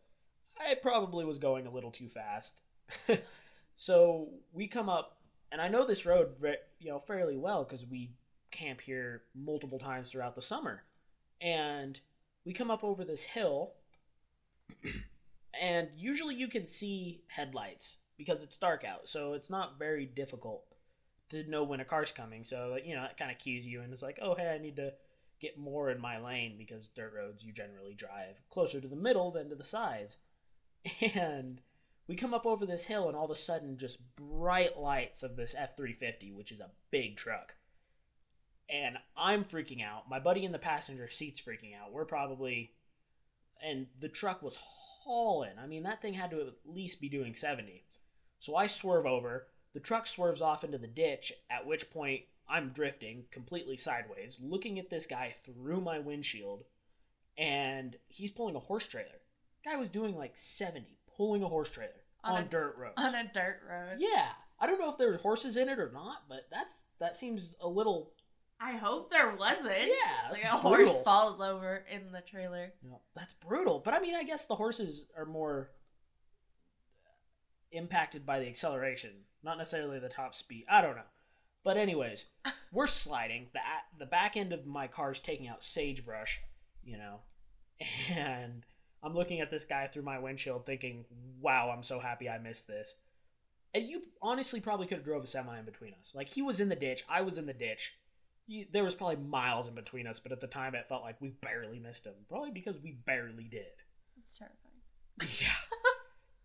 I 0.58 0.74
probably 0.74 1.24
was 1.24 1.38
going 1.38 1.66
a 1.66 1.70
little 1.70 1.90
too 1.90 2.08
fast. 2.08 2.62
so 3.76 4.28
we 4.52 4.66
come 4.66 4.88
up, 4.88 5.18
and 5.50 5.60
I 5.60 5.68
know 5.68 5.86
this 5.86 6.06
road, 6.06 6.34
you 6.78 6.90
know, 6.90 7.00
fairly 7.00 7.36
well 7.36 7.64
because 7.64 7.86
we 7.86 8.12
camp 8.50 8.80
here 8.80 9.22
multiple 9.34 9.78
times 9.78 10.12
throughout 10.12 10.34
the 10.34 10.42
summer, 10.42 10.84
and 11.40 12.00
we 12.44 12.52
come 12.52 12.70
up 12.70 12.84
over 12.84 13.04
this 13.04 13.24
hill, 13.24 13.72
and 15.60 15.88
usually 15.96 16.34
you 16.34 16.48
can 16.48 16.66
see 16.66 17.22
headlights 17.28 17.98
because 18.24 18.42
it's 18.42 18.56
dark 18.56 18.84
out, 18.84 19.08
so 19.08 19.32
it's 19.32 19.50
not 19.50 19.78
very 19.78 20.06
difficult 20.06 20.64
to 21.30 21.48
know 21.50 21.64
when 21.64 21.80
a 21.80 21.84
car's 21.84 22.12
coming. 22.12 22.44
So 22.44 22.78
you 22.82 22.94
know, 22.94 23.04
it 23.04 23.16
kind 23.16 23.30
of 23.30 23.38
cues 23.38 23.66
you, 23.66 23.80
and 23.80 23.92
it's 23.92 24.02
like, 24.02 24.18
oh 24.22 24.34
hey, 24.34 24.54
I 24.54 24.62
need 24.62 24.76
to 24.76 24.92
get 25.40 25.58
more 25.58 25.90
in 25.90 26.00
my 26.00 26.20
lane 26.20 26.54
because 26.56 26.86
dirt 26.86 27.12
roads 27.16 27.44
you 27.44 27.52
generally 27.52 27.94
drive 27.94 28.40
closer 28.48 28.80
to 28.80 28.86
the 28.86 28.94
middle 28.94 29.32
than 29.32 29.48
to 29.50 29.56
the 29.56 29.64
sides. 29.64 30.18
And 31.14 31.60
we 32.08 32.16
come 32.16 32.34
up 32.34 32.44
over 32.44 32.66
this 32.66 32.86
hill, 32.86 33.06
and 33.08 33.16
all 33.16 33.24
of 33.24 33.30
a 33.30 33.36
sudden, 33.36 33.78
just 33.78 34.16
bright 34.16 34.78
lights 34.78 35.22
of 35.22 35.36
this 35.36 35.54
F 35.56 35.76
three 35.76 35.92
fifty, 35.92 36.32
which 36.32 36.52
is 36.52 36.60
a 36.60 36.70
big 36.90 37.16
truck. 37.16 37.54
And 38.68 38.98
I'm 39.16 39.44
freaking 39.44 39.84
out. 39.84 40.08
My 40.08 40.18
buddy 40.18 40.44
in 40.44 40.52
the 40.52 40.58
passenger 40.58 41.08
seat's 41.08 41.40
freaking 41.40 41.78
out. 41.78 41.92
We're 41.92 42.04
probably, 42.04 42.72
and 43.62 43.86
the 44.00 44.08
truck 44.08 44.42
was 44.42 44.58
hauling. 45.04 45.58
I 45.62 45.66
mean, 45.66 45.82
that 45.82 46.00
thing 46.00 46.14
had 46.14 46.30
to 46.30 46.40
at 46.40 46.54
least 46.64 47.00
be 47.00 47.08
doing 47.08 47.34
70. 47.34 47.84
So 48.42 48.56
I 48.56 48.66
swerve 48.66 49.06
over. 49.06 49.46
The 49.72 49.78
truck 49.78 50.08
swerves 50.08 50.42
off 50.42 50.64
into 50.64 50.76
the 50.76 50.88
ditch, 50.88 51.32
at 51.48 51.64
which 51.64 51.92
point 51.92 52.22
I'm 52.48 52.70
drifting 52.70 53.26
completely 53.30 53.76
sideways, 53.76 54.40
looking 54.42 54.80
at 54.80 54.90
this 54.90 55.06
guy 55.06 55.32
through 55.44 55.80
my 55.80 56.00
windshield, 56.00 56.64
and 57.38 57.94
he's 58.08 58.32
pulling 58.32 58.56
a 58.56 58.58
horse 58.58 58.88
trailer. 58.88 59.20
Guy 59.64 59.76
was 59.76 59.88
doing 59.88 60.16
like 60.16 60.32
70, 60.34 60.98
pulling 61.16 61.44
a 61.44 61.48
horse 61.48 61.70
trailer 61.70 62.02
on, 62.24 62.32
on 62.32 62.42
a, 62.42 62.44
dirt 62.44 62.74
road. 62.76 62.94
On 62.96 63.14
a 63.14 63.30
dirt 63.32 63.60
road. 63.70 63.98
Yeah. 63.98 64.30
I 64.58 64.66
don't 64.66 64.80
know 64.80 64.90
if 64.90 64.98
there 64.98 65.12
were 65.12 65.18
horses 65.18 65.56
in 65.56 65.68
it 65.68 65.78
or 65.78 65.92
not, 65.92 66.24
but 66.28 66.48
that's 66.50 66.86
that 66.98 67.14
seems 67.14 67.54
a 67.60 67.68
little 67.68 68.10
I 68.60 68.72
hope 68.72 69.12
there 69.12 69.36
wasn't. 69.36 69.78
Yeah, 69.78 70.32
like 70.32 70.42
a 70.44 70.60
brutal. 70.60 70.86
horse 70.86 71.00
falls 71.02 71.40
over 71.40 71.84
in 71.88 72.10
the 72.10 72.20
trailer. 72.20 72.72
No, 72.82 73.02
that's 73.14 73.34
brutal. 73.34 73.78
But 73.78 73.94
I 73.94 74.00
mean, 74.00 74.16
I 74.16 74.24
guess 74.24 74.46
the 74.46 74.56
horses 74.56 75.06
are 75.16 75.26
more 75.26 75.70
impacted 77.72 78.24
by 78.24 78.38
the 78.38 78.46
acceleration, 78.46 79.10
not 79.42 79.58
necessarily 79.58 79.98
the 79.98 80.08
top 80.08 80.34
speed. 80.34 80.64
I 80.70 80.80
don't 80.80 80.96
know. 80.96 81.02
But 81.64 81.76
anyways, 81.76 82.26
we're 82.72 82.86
sliding. 82.86 83.48
The 83.52 83.60
the 83.98 84.06
back 84.06 84.36
end 84.36 84.52
of 84.52 84.66
my 84.66 84.86
car's 84.86 85.20
taking 85.20 85.48
out 85.48 85.62
sagebrush, 85.62 86.40
you 86.84 86.98
know. 86.98 87.20
And 88.14 88.64
I'm 89.02 89.14
looking 89.14 89.40
at 89.40 89.50
this 89.50 89.64
guy 89.64 89.88
through 89.88 90.04
my 90.04 90.18
windshield 90.18 90.64
thinking, 90.64 91.04
"Wow, 91.40 91.70
I'm 91.70 91.82
so 91.82 91.98
happy 91.98 92.28
I 92.28 92.38
missed 92.38 92.68
this." 92.68 92.98
And 93.74 93.88
you 93.88 94.02
honestly 94.20 94.60
probably 94.60 94.86
could 94.86 94.98
have 94.98 95.04
drove 95.04 95.24
a 95.24 95.26
semi 95.26 95.58
in 95.58 95.64
between 95.64 95.94
us. 95.98 96.14
Like 96.14 96.28
he 96.28 96.42
was 96.42 96.60
in 96.60 96.68
the 96.68 96.76
ditch, 96.76 97.02
I 97.08 97.22
was 97.22 97.38
in 97.38 97.46
the 97.46 97.54
ditch. 97.54 97.96
He, 98.46 98.68
there 98.70 98.84
was 98.84 98.94
probably 98.94 99.16
miles 99.16 99.68
in 99.68 99.74
between 99.74 100.06
us, 100.06 100.20
but 100.20 100.32
at 100.32 100.40
the 100.40 100.46
time 100.46 100.74
it 100.74 100.88
felt 100.88 101.02
like 101.02 101.20
we 101.20 101.30
barely 101.30 101.78
missed 101.78 102.06
him. 102.06 102.14
Probably 102.28 102.50
because 102.50 102.80
we 102.80 102.92
barely 102.92 103.44
did. 103.44 103.72
It's 104.18 104.38
terrifying. 104.38 104.58
Yeah. 105.40 105.88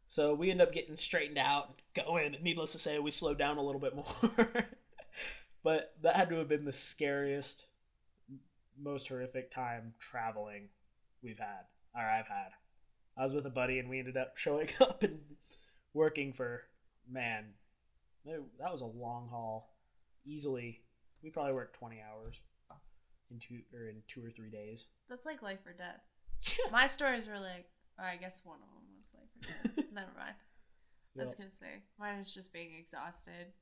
So 0.07 0.33
we 0.33 0.51
end 0.51 0.61
up 0.61 0.71
getting 0.71 0.95
straightened 0.97 1.37
out, 1.37 1.67
and 1.95 2.05
going. 2.05 2.37
Needless 2.41 2.71
to 2.73 2.79
say, 2.79 2.99
we 2.99 3.11
slowed 3.11 3.37
down 3.37 3.57
a 3.57 3.63
little 3.63 3.81
bit 3.81 3.95
more. 3.95 4.67
but 5.63 5.93
that 6.01 6.15
had 6.15 6.29
to 6.29 6.37
have 6.37 6.49
been 6.49 6.65
the 6.65 6.71
scariest 6.71 7.67
most 8.79 9.07
horrific 9.07 9.51
time 9.51 9.93
traveling 9.99 10.69
we've 11.23 11.39
had, 11.39 11.65
or 11.95 12.01
I've 12.01 12.27
had. 12.27 12.51
I 13.17 13.23
was 13.23 13.33
with 13.33 13.45
a 13.45 13.51
buddy 13.51 13.79
and 13.79 13.89
we 13.89 13.99
ended 13.99 14.17
up 14.17 14.37
showing 14.37 14.69
up 14.81 15.03
and 15.03 15.19
working 15.93 16.33
for, 16.33 16.63
man, 17.09 17.45
that 18.25 18.71
was 18.71 18.81
a 18.81 18.85
long 18.85 19.29
haul. 19.29 19.73
Easily, 20.25 20.81
we 21.23 21.29
probably 21.29 21.53
worked 21.53 21.79
20 21.79 22.01
hours 22.01 22.41
in 23.31 23.39
two, 23.39 23.59
or 23.73 23.87
in 23.87 24.01
two 24.07 24.23
or 24.23 24.29
three 24.29 24.49
days. 24.49 24.87
That's 25.09 25.25
like 25.25 25.41
life 25.41 25.65
or 25.65 25.73
death. 25.73 26.01
My 26.71 26.85
stories 26.85 27.27
were 27.27 27.39
like, 27.39 27.69
oh, 27.99 28.03
I 28.03 28.17
guess 28.17 28.41
one 28.45 28.57
of 28.57 28.67
them 28.67 28.86
life. 29.13 29.85
Never 29.93 30.11
mind. 30.17 30.35
I 31.17 31.21
was 31.21 31.35
going 31.35 31.49
to 31.49 31.55
say, 31.55 31.81
mine 31.99 32.19
is 32.19 32.33
just 32.33 32.53
being 32.53 32.75
exhausted. 32.77 33.53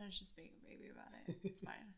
I 0.00 0.06
was 0.06 0.18
just 0.18 0.36
being 0.36 0.50
a 0.56 0.68
baby 0.68 0.90
about 0.90 1.12
it. 1.26 1.36
It's 1.44 1.60
fine. 1.64 1.94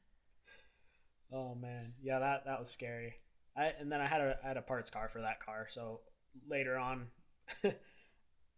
oh 1.32 1.54
man, 1.54 1.94
yeah, 2.02 2.18
that 2.18 2.44
that 2.46 2.58
was 2.58 2.70
scary. 2.70 3.14
I 3.56 3.73
and 3.78 3.90
then 3.90 4.00
I 4.00 4.06
had 4.06 4.20
a 4.20 4.37
I 4.44 4.49
had 4.49 4.56
a 4.56 4.62
parts 4.62 4.90
car 4.90 5.08
for 5.08 5.20
that 5.20 5.40
car, 5.40 5.66
so 5.68 6.00
later 6.49 6.76
on, 6.76 7.06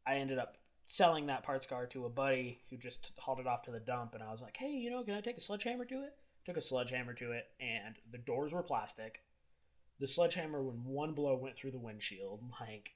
I 0.06 0.16
ended 0.16 0.38
up 0.38 0.56
selling 0.86 1.26
that 1.26 1.42
parts 1.42 1.66
car 1.66 1.86
to 1.86 2.06
a 2.06 2.10
buddy 2.10 2.60
who 2.70 2.76
just 2.76 3.12
hauled 3.18 3.40
it 3.40 3.46
off 3.46 3.62
to 3.62 3.70
the 3.70 3.80
dump, 3.80 4.14
and 4.14 4.22
I 4.22 4.30
was 4.30 4.42
like, 4.42 4.56
hey, 4.56 4.70
you 4.70 4.90
know, 4.90 5.02
can 5.02 5.14
I 5.14 5.20
take 5.20 5.36
a 5.36 5.40
sledgehammer 5.40 5.84
to 5.84 6.02
it? 6.02 6.14
Took 6.46 6.56
a 6.56 6.62
sledgehammer 6.62 7.12
to 7.14 7.32
it, 7.32 7.46
and 7.60 7.96
the 8.10 8.18
doors 8.18 8.54
were 8.54 8.62
plastic. 8.62 9.22
The 9.98 10.06
sledgehammer, 10.06 10.62
when 10.62 10.84
one 10.84 11.12
blow 11.12 11.36
went 11.36 11.56
through 11.56 11.72
the 11.72 11.78
windshield, 11.78 12.40
like 12.60 12.92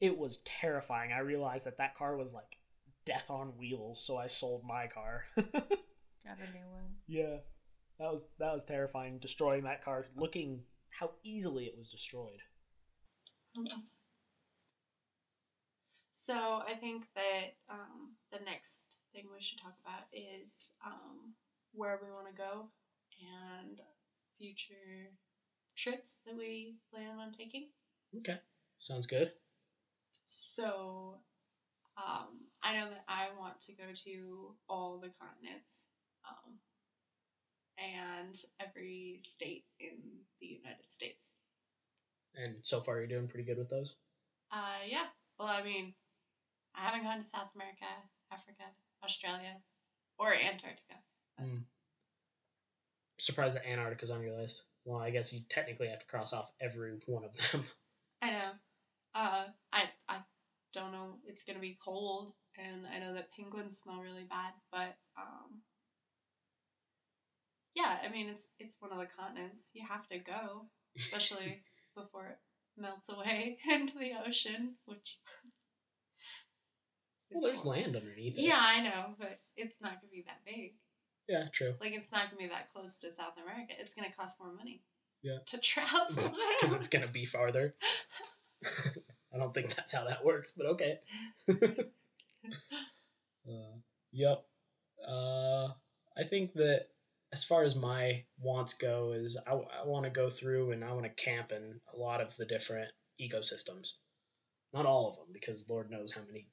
it 0.00 0.18
was 0.18 0.38
terrifying. 0.38 1.12
I 1.12 1.20
realized 1.20 1.66
that 1.66 1.78
that 1.78 1.96
car 1.96 2.16
was 2.16 2.32
like 2.32 2.58
death 3.04 3.30
on 3.30 3.58
wheels, 3.58 4.04
so 4.04 4.16
I 4.16 4.26
sold 4.26 4.64
my 4.64 4.86
car. 4.86 5.24
Got 5.36 6.38
a 6.38 6.52
new 6.52 6.66
one. 6.70 6.96
Yeah, 7.06 7.36
that 7.98 8.12
was 8.12 8.24
that 8.38 8.52
was 8.52 8.64
terrifying. 8.64 9.18
Destroying 9.18 9.64
that 9.64 9.84
car, 9.84 10.06
looking 10.16 10.62
how 10.90 11.10
easily 11.22 11.64
it 11.64 11.76
was 11.76 11.90
destroyed. 11.90 12.40
So 16.12 16.34
I 16.34 16.74
think 16.80 17.06
that 17.16 17.56
um, 17.68 18.16
the 18.32 18.38
next 18.44 19.00
thing 19.12 19.24
we 19.34 19.42
should 19.42 19.58
talk 19.58 19.74
about 19.84 20.04
is 20.12 20.72
um, 20.86 21.34
where 21.72 22.00
we 22.02 22.10
want 22.10 22.28
to 22.28 22.34
go 22.40 22.68
and 23.58 23.80
future 24.38 25.10
trips 25.76 26.18
that 26.24 26.36
we 26.36 26.76
plan 26.92 27.18
on 27.18 27.32
taking. 27.32 27.68
Okay, 28.18 28.38
sounds 28.78 29.06
good. 29.06 29.32
So 30.24 31.18
um, 31.96 32.28
I 32.62 32.76
know 32.76 32.88
that 32.88 33.04
I 33.08 33.28
want 33.38 33.60
to 33.60 33.72
go 33.72 33.84
to 34.04 34.54
all 34.68 34.98
the 35.00 35.10
continents 35.20 35.88
um, 36.28 36.54
and 37.78 38.34
every 38.60 39.18
state 39.20 39.64
in 39.78 39.98
the 40.40 40.46
United 40.46 40.90
States. 40.90 41.32
And 42.34 42.56
so 42.62 42.80
far, 42.80 42.98
you're 42.98 43.06
doing 43.06 43.28
pretty 43.28 43.44
good 43.44 43.58
with 43.58 43.68
those? 43.68 43.96
Uh, 44.50 44.78
yeah. 44.88 45.04
Well, 45.38 45.48
I 45.48 45.62
mean, 45.62 45.94
I 46.74 46.80
haven't 46.80 47.04
gone 47.04 47.18
to 47.18 47.24
South 47.24 47.50
America, 47.54 47.86
Africa, 48.32 48.62
Australia, 49.04 49.56
or 50.18 50.32
Antarctica. 50.32 50.96
Mm. 51.40 51.62
Surprised 53.18 53.56
that 53.56 53.68
Antarctica's 53.68 54.10
on 54.10 54.22
your 54.22 54.36
list. 54.36 54.64
Well, 54.84 55.00
I 55.00 55.10
guess 55.10 55.32
you 55.32 55.40
technically 55.48 55.88
have 55.88 56.00
to 56.00 56.06
cross 56.06 56.32
off 56.32 56.50
every 56.60 56.92
one 57.06 57.24
of 57.24 57.52
them. 57.52 57.64
I 58.22 58.30
know. 58.30 58.50
Uh, 59.14 59.44
don't 60.74 60.92
know. 60.92 61.18
It's 61.26 61.44
gonna 61.44 61.60
be 61.60 61.78
cold, 61.82 62.32
and 62.58 62.86
I 62.86 62.98
know 62.98 63.14
that 63.14 63.32
penguins 63.32 63.78
smell 63.78 64.00
really 64.02 64.24
bad, 64.28 64.52
but 64.70 64.94
um, 65.16 65.60
yeah. 67.74 67.96
I 68.04 68.10
mean, 68.10 68.28
it's 68.28 68.48
it's 68.58 68.76
one 68.80 68.92
of 68.92 68.98
the 68.98 69.06
continents. 69.06 69.70
You 69.74 69.86
have 69.86 70.06
to 70.08 70.18
go, 70.18 70.66
especially 70.96 71.62
before 71.96 72.26
it 72.26 72.38
melts 72.76 73.08
away 73.08 73.58
into 73.70 73.98
the 73.98 74.12
ocean, 74.26 74.74
which 74.86 75.18
well, 77.30 77.42
there's 77.42 77.64
land 77.64 77.96
underneath 77.96 78.36
it. 78.36 78.42
Yeah, 78.42 78.60
I 78.60 78.82
know, 78.82 79.14
but 79.18 79.38
it's 79.56 79.80
not 79.80 79.92
gonna 79.92 80.10
be 80.12 80.24
that 80.26 80.44
big. 80.44 80.74
Yeah, 81.28 81.46
true. 81.52 81.74
Like 81.80 81.94
it's 81.94 82.10
not 82.12 82.30
gonna 82.30 82.42
be 82.42 82.48
that 82.48 82.72
close 82.72 82.98
to 82.98 83.12
South 83.12 83.34
America. 83.42 83.74
It's 83.78 83.94
gonna 83.94 84.12
cost 84.12 84.38
more 84.40 84.52
money. 84.52 84.82
Yeah. 85.22 85.38
To 85.46 85.58
travel. 85.58 86.36
Because 86.58 86.74
it's 86.74 86.88
gonna 86.88 87.08
be 87.08 87.24
farther. 87.24 87.74
I 89.34 89.38
don't 89.38 89.52
think 89.52 89.74
that's 89.76 89.94
how 89.94 90.04
that 90.04 90.24
works, 90.24 90.52
but 90.56 90.66
okay. 90.66 90.98
uh, 93.48 93.74
yep. 94.12 94.44
Uh, 95.06 95.68
I 96.16 96.24
think 96.28 96.52
that 96.54 96.86
as 97.32 97.44
far 97.44 97.64
as 97.64 97.74
my 97.74 98.24
wants 98.40 98.74
go, 98.74 99.12
is 99.12 99.36
I, 99.46 99.52
I 99.52 99.84
want 99.84 100.04
to 100.04 100.10
go 100.10 100.30
through 100.30 100.70
and 100.70 100.84
I 100.84 100.92
want 100.92 101.04
to 101.04 101.24
camp 101.24 101.50
in 101.50 101.80
a 101.92 101.96
lot 101.98 102.20
of 102.20 102.36
the 102.36 102.46
different 102.46 102.90
ecosystems. 103.20 103.98
Not 104.72 104.86
all 104.86 105.08
of 105.08 105.16
them, 105.16 105.28
because 105.32 105.66
Lord 105.68 105.90
knows 105.90 106.12
how 106.12 106.22
many 106.26 106.46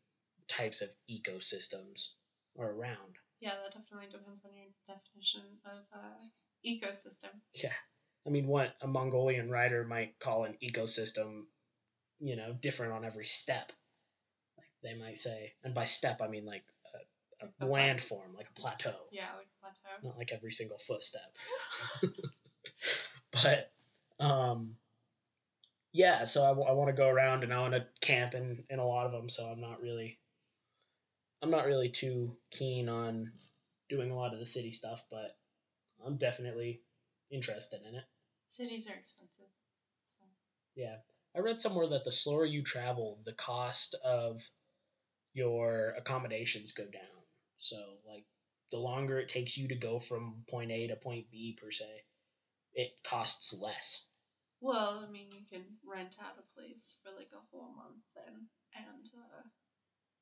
types 0.47 0.81
of 0.81 0.89
ecosystems 1.09 2.13
are 2.59 2.71
around. 2.71 3.15
Yeah, 3.39 3.53
that 3.63 3.71
definitely 3.71 4.07
depends 4.11 4.43
on 4.45 4.51
your 4.55 4.67
definition 4.87 5.41
of 5.65 5.81
uh, 5.93 6.19
ecosystem. 6.65 7.31
Yeah. 7.53 7.73
I 8.25 8.29
mean, 8.29 8.47
what 8.47 8.75
a 8.81 8.87
Mongolian 8.87 9.49
writer 9.49 9.83
might 9.83 10.19
call 10.19 10.45
an 10.45 10.57
ecosystem, 10.63 11.45
you 12.21 12.35
know, 12.35 12.53
different 12.53 12.93
on 12.93 13.05
every 13.05 13.25
step. 13.25 13.71
Like 14.57 14.67
they 14.83 14.99
might 14.99 15.17
say, 15.17 15.53
and 15.63 15.73
by 15.73 15.85
step 15.85 16.21
I 16.21 16.27
mean 16.27 16.45
like 16.45 16.63
a, 17.41 17.45
a, 17.45 17.65
a 17.65 17.69
landform, 17.69 18.35
like 18.35 18.47
a 18.49 18.59
plateau. 18.59 18.95
Yeah, 19.11 19.27
like 19.37 19.47
a 19.47 19.59
plateau. 19.59 20.07
Not 20.07 20.17
like 20.17 20.31
every 20.31 20.51
single 20.51 20.77
footstep. 20.77 21.21
but, 23.31 23.71
um, 24.19 24.75
yeah, 25.93 26.23
so 26.23 26.43
I, 26.43 26.49
w- 26.49 26.67
I 26.67 26.71
want 26.71 26.89
to 26.89 26.93
go 26.93 27.07
around 27.09 27.43
and 27.43 27.53
I 27.53 27.59
want 27.59 27.73
to 27.73 27.85
camp 27.99 28.33
in, 28.33 28.63
in 28.69 28.79
a 28.79 28.85
lot 28.85 29.05
of 29.05 29.11
them, 29.11 29.27
so 29.29 29.45
I'm 29.45 29.59
not 29.59 29.81
really 29.81 30.19
I'm 31.41 31.49
not 31.49 31.65
really 31.65 31.89
too 31.89 32.37
keen 32.51 32.87
on 32.87 33.31
doing 33.89 34.11
a 34.11 34.15
lot 34.15 34.33
of 34.33 34.39
the 34.39 34.45
city 34.45 34.71
stuff, 34.71 35.03
but 35.09 35.35
I'm 36.05 36.17
definitely 36.17 36.81
interested 37.31 37.81
in 37.87 37.95
it. 37.95 38.03
Cities 38.45 38.87
are 38.87 38.93
expensive. 38.93 39.47
So. 40.05 40.21
Yeah. 40.75 40.97
I 41.35 41.39
read 41.39 41.59
somewhere 41.59 41.87
that 41.87 42.03
the 42.03 42.11
slower 42.11 42.45
you 42.45 42.61
travel, 42.61 43.19
the 43.23 43.33
cost 43.33 43.95
of 44.03 44.41
your 45.33 45.93
accommodations 45.97 46.73
go 46.73 46.85
down. 46.85 47.23
So, 47.57 47.77
like, 48.05 48.25
the 48.71 48.79
longer 48.79 49.19
it 49.19 49.29
takes 49.29 49.57
you 49.57 49.69
to 49.69 49.75
go 49.75 49.99
from 49.99 50.43
point 50.49 50.71
A 50.71 50.87
to 50.87 50.95
point 50.95 51.31
B, 51.31 51.57
per 51.61 51.71
se, 51.71 52.03
it 52.73 52.91
costs 53.03 53.53
less. 53.61 54.07
Well, 54.59 55.05
I 55.07 55.11
mean, 55.11 55.29
you 55.31 55.45
can 55.49 55.65
rent 55.85 56.17
out 56.21 56.37
a 56.37 56.59
place 56.59 56.99
for 57.03 57.11
like 57.15 57.31
a 57.33 57.41
whole 57.51 57.73
month 57.75 58.03
then, 58.15 58.47
and 58.75 59.09
uh, 59.15 59.41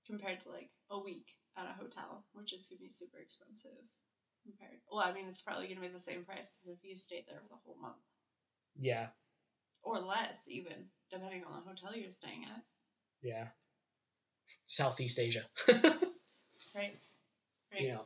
compared 0.06 0.40
to 0.42 0.50
like 0.50 0.70
a 0.90 1.00
week 1.00 1.30
at 1.58 1.66
a 1.66 1.74
hotel, 1.74 2.24
which 2.34 2.54
is 2.54 2.68
gonna 2.68 2.80
be 2.80 2.90
super 2.90 3.20
expensive. 3.20 3.72
Compared, 4.44 4.80
well, 4.90 5.02
I 5.02 5.12
mean, 5.12 5.28
it's 5.28 5.42
probably 5.42 5.68
gonna 5.68 5.82
be 5.82 5.90
the 5.90 6.00
same 6.00 6.24
price 6.24 6.64
as 6.64 6.72
if 6.74 6.84
you 6.84 6.96
stayed 6.96 7.26
there 7.28 7.42
for 7.42 7.50
the 7.50 7.62
whole 7.66 7.78
month. 7.82 7.98
Yeah. 8.78 9.08
Or 9.84 10.00
less, 10.00 10.48
even 10.48 10.90
depending 11.12 11.44
on 11.44 11.62
the 11.62 11.70
hotel 11.70 11.96
you're 11.96 12.12
staying 12.12 12.46
at. 12.46 12.62
Yeah. 13.22 13.48
Southeast 14.66 15.20
Asia. 15.20 15.44
right. 15.68 15.94
Right. 16.76 16.94
Yeah. 17.74 17.98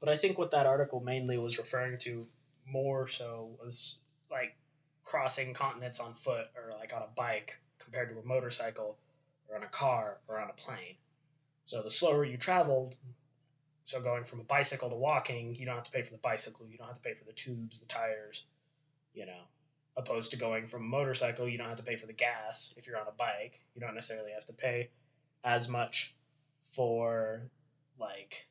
But 0.00 0.08
I 0.08 0.16
think 0.16 0.38
what 0.38 0.52
that 0.52 0.66
article 0.66 1.00
mainly 1.00 1.36
was 1.36 1.58
referring 1.58 1.98
to 1.98 2.26
more 2.66 3.06
so 3.06 3.50
was 3.62 3.98
like 4.30 4.56
crossing 5.04 5.52
continents 5.52 6.00
on 6.00 6.14
foot 6.14 6.46
or 6.56 6.72
like 6.78 6.94
on 6.94 7.02
a 7.02 7.08
bike 7.14 7.60
compared 7.78 8.08
to 8.08 8.18
a 8.18 8.24
motorcycle 8.24 8.96
or 9.48 9.56
on 9.56 9.62
a 9.62 9.68
car 9.68 10.16
or 10.26 10.40
on 10.40 10.48
a 10.48 10.54
plane. 10.54 10.94
So 11.64 11.82
the 11.82 11.90
slower 11.90 12.24
you 12.24 12.38
traveled, 12.38 12.96
so 13.84 14.00
going 14.00 14.24
from 14.24 14.40
a 14.40 14.44
bicycle 14.44 14.88
to 14.88 14.96
walking, 14.96 15.54
you 15.54 15.66
don't 15.66 15.74
have 15.74 15.84
to 15.84 15.90
pay 15.90 16.02
for 16.02 16.12
the 16.12 16.18
bicycle, 16.18 16.66
you 16.66 16.78
don't 16.78 16.86
have 16.86 16.96
to 16.96 17.02
pay 17.02 17.14
for 17.14 17.24
the 17.24 17.32
tubes, 17.32 17.80
the 17.80 17.86
tires, 17.86 18.44
you 19.14 19.26
know. 19.26 19.42
Opposed 20.00 20.30
to 20.30 20.38
going 20.38 20.66
from 20.66 20.82
a 20.82 20.86
motorcycle, 20.86 21.48
you 21.48 21.58
don't 21.58 21.68
have 21.68 21.76
to 21.76 21.82
pay 21.82 21.96
for 21.96 22.06
the 22.06 22.12
gas. 22.12 22.74
If 22.78 22.86
you're 22.86 22.98
on 22.98 23.06
a 23.06 23.12
bike, 23.12 23.60
you 23.74 23.80
don't 23.80 23.94
necessarily 23.94 24.32
have 24.32 24.46
to 24.46 24.54
pay 24.54 24.88
as 25.44 25.68
much 25.68 26.14
for 26.74 27.42
like 27.98 28.46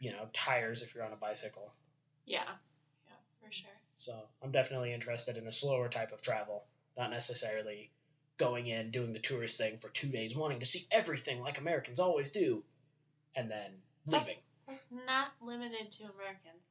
you 0.00 0.12
know, 0.12 0.28
tires 0.32 0.82
if 0.82 0.94
you're 0.94 1.04
on 1.04 1.12
a 1.12 1.16
bicycle. 1.16 1.72
Yeah. 2.24 2.44
Yeah, 2.44 3.14
for 3.42 3.52
sure. 3.52 3.70
So 3.96 4.14
I'm 4.42 4.52
definitely 4.52 4.92
interested 4.92 5.36
in 5.36 5.46
a 5.46 5.52
slower 5.52 5.88
type 5.88 6.12
of 6.12 6.22
travel 6.22 6.64
not 6.98 7.10
necessarily 7.10 7.90
going 8.36 8.66
in 8.66 8.90
doing 8.90 9.12
the 9.12 9.18
tourist 9.20 9.56
thing 9.56 9.76
for 9.78 9.88
two 9.88 10.08
days, 10.08 10.36
wanting 10.36 10.58
to 10.58 10.66
see 10.66 10.84
everything 10.90 11.40
like 11.40 11.58
Americans 11.58 12.00
always 12.00 12.30
do, 12.30 12.62
and 13.36 13.50
then 13.50 13.70
leaving. 14.06 14.34
That's, 14.66 14.88
that's 14.88 15.06
not 15.06 15.28
limited 15.40 15.90
to 15.92 16.04
Americans. 16.04 16.62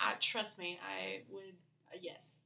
Uh, 0.00 0.12
trust 0.20 0.58
me, 0.58 0.78
I 0.82 1.20
would. 1.30 1.54
Uh, 1.92 1.98
yes. 2.00 2.40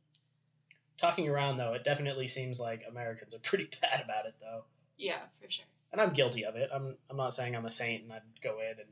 Talking 0.99 1.29
around 1.29 1.59
though, 1.59 1.75
it 1.75 1.85
definitely 1.85 2.27
seems 2.27 2.61
like 2.61 2.85
Americans 2.89 3.35
are 3.35 3.41
pretty 3.41 3.69
bad 3.83 4.03
about 4.03 4.27
it 4.27 4.35
though. 4.41 4.65
Yeah, 4.97 5.21
for 5.41 5.51
sure. 5.51 5.67
And 5.93 6.01
I'm 6.01 6.11
guilty 6.11 6.45
of 6.45 6.57
it. 6.57 6.71
I'm 6.73 6.97
I'm 7.11 7.17
not 7.17 7.35
saying 7.35 7.55
I'm 7.55 7.67
a 7.67 7.71
saint 7.71 8.05
and 8.05 8.13
I'd 8.13 8.23
go 8.43 8.61
in 8.61 8.79
and 8.81 8.89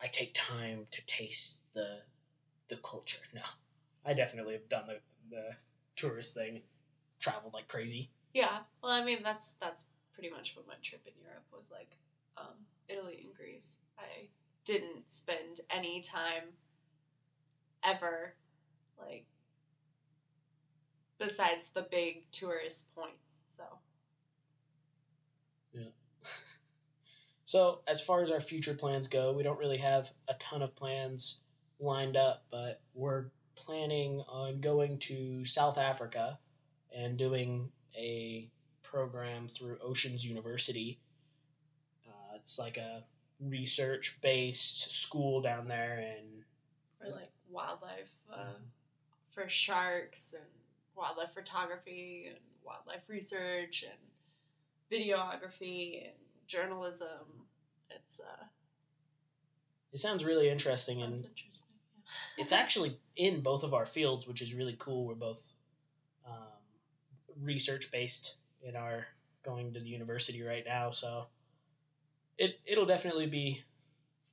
I 0.00 0.06
take 0.06 0.32
time 0.34 0.84
to 0.92 1.06
taste 1.06 1.60
the 1.72 1.98
the 2.68 2.76
culture. 2.76 3.22
No, 3.34 3.42
I 4.04 4.14
definitely 4.14 4.54
have 4.54 4.68
done 4.68 4.86
the 4.86 5.00
the 5.30 5.44
tourist 5.96 6.34
thing, 6.34 6.60
traveled 7.18 7.54
like 7.54 7.68
crazy. 7.68 8.08
Yeah. 8.34 8.60
Well, 8.82 8.92
I 8.92 9.04
mean, 9.04 9.22
that's 9.22 9.52
that's 9.60 9.86
pretty 10.14 10.30
much 10.30 10.56
what 10.56 10.66
my 10.66 10.74
trip 10.82 11.06
in 11.06 11.12
Europe 11.22 11.44
was 11.52 11.66
like. 11.70 11.90
Um, 12.36 12.54
Italy 12.88 13.20
and 13.24 13.34
Greece. 13.34 13.78
I 13.98 14.28
didn't 14.64 15.10
spend 15.10 15.60
any 15.70 16.00
time 16.02 16.44
ever 17.84 18.34
like 18.98 19.24
besides 21.18 21.70
the 21.70 21.86
big 21.90 22.30
tourist 22.32 22.94
points. 22.94 23.42
So 23.46 23.64
Yeah. 25.72 25.82
So, 27.44 27.80
as 27.86 28.02
far 28.04 28.20
as 28.20 28.30
our 28.30 28.40
future 28.40 28.74
plans 28.74 29.08
go, 29.08 29.32
we 29.32 29.42
don't 29.42 29.58
really 29.58 29.78
have 29.78 30.10
a 30.28 30.34
ton 30.34 30.60
of 30.60 30.76
plans 30.76 31.40
lined 31.80 32.14
up, 32.14 32.44
but 32.50 32.82
we're 32.92 33.30
planning 33.56 34.22
on 34.28 34.60
going 34.60 34.98
to 34.98 35.46
South 35.46 35.78
Africa 35.78 36.38
and 36.94 37.16
doing 37.16 37.70
a 37.96 38.50
program 38.82 39.48
through 39.48 39.78
Oceans 39.82 40.26
University. 40.26 40.98
Uh, 42.06 42.36
it's 42.36 42.58
like 42.58 42.76
a 42.76 43.02
research 43.40 44.18
based 44.20 44.90
school 44.90 45.40
down 45.40 45.68
there, 45.68 46.04
and 46.18 46.44
for 47.00 47.16
like 47.16 47.30
wildlife, 47.50 48.10
uh, 48.30 48.58
for 49.34 49.48
sharks 49.48 50.34
and 50.34 50.44
wildlife 50.98 51.32
photography 51.32 52.26
and 52.28 52.38
wildlife 52.64 53.08
research 53.08 53.84
and 53.84 53.98
videography 54.92 56.04
and 56.04 56.14
journalism. 56.46 57.46
It's 57.90 58.20
uh, 58.20 58.44
it 59.92 59.98
sounds 59.98 60.24
really 60.24 60.48
interesting. 60.48 61.02
And 61.02 61.18
sounds 61.18 61.28
interesting. 61.28 61.76
Yeah. 61.96 62.42
it's 62.42 62.52
actually 62.52 62.98
in 63.16 63.40
both 63.40 63.62
of 63.62 63.74
our 63.74 63.86
fields, 63.86 64.26
which 64.26 64.42
is 64.42 64.54
really 64.54 64.76
cool. 64.78 65.06
We're 65.06 65.14
both 65.14 65.42
um, 66.26 66.34
research 67.42 67.90
based 67.92 68.36
in 68.62 68.76
our 68.76 69.06
going 69.44 69.72
to 69.74 69.80
the 69.80 69.88
university 69.88 70.42
right 70.42 70.64
now, 70.66 70.90
so 70.90 71.26
it 72.36 72.58
it'll 72.66 72.86
definitely 72.86 73.26
be 73.26 73.62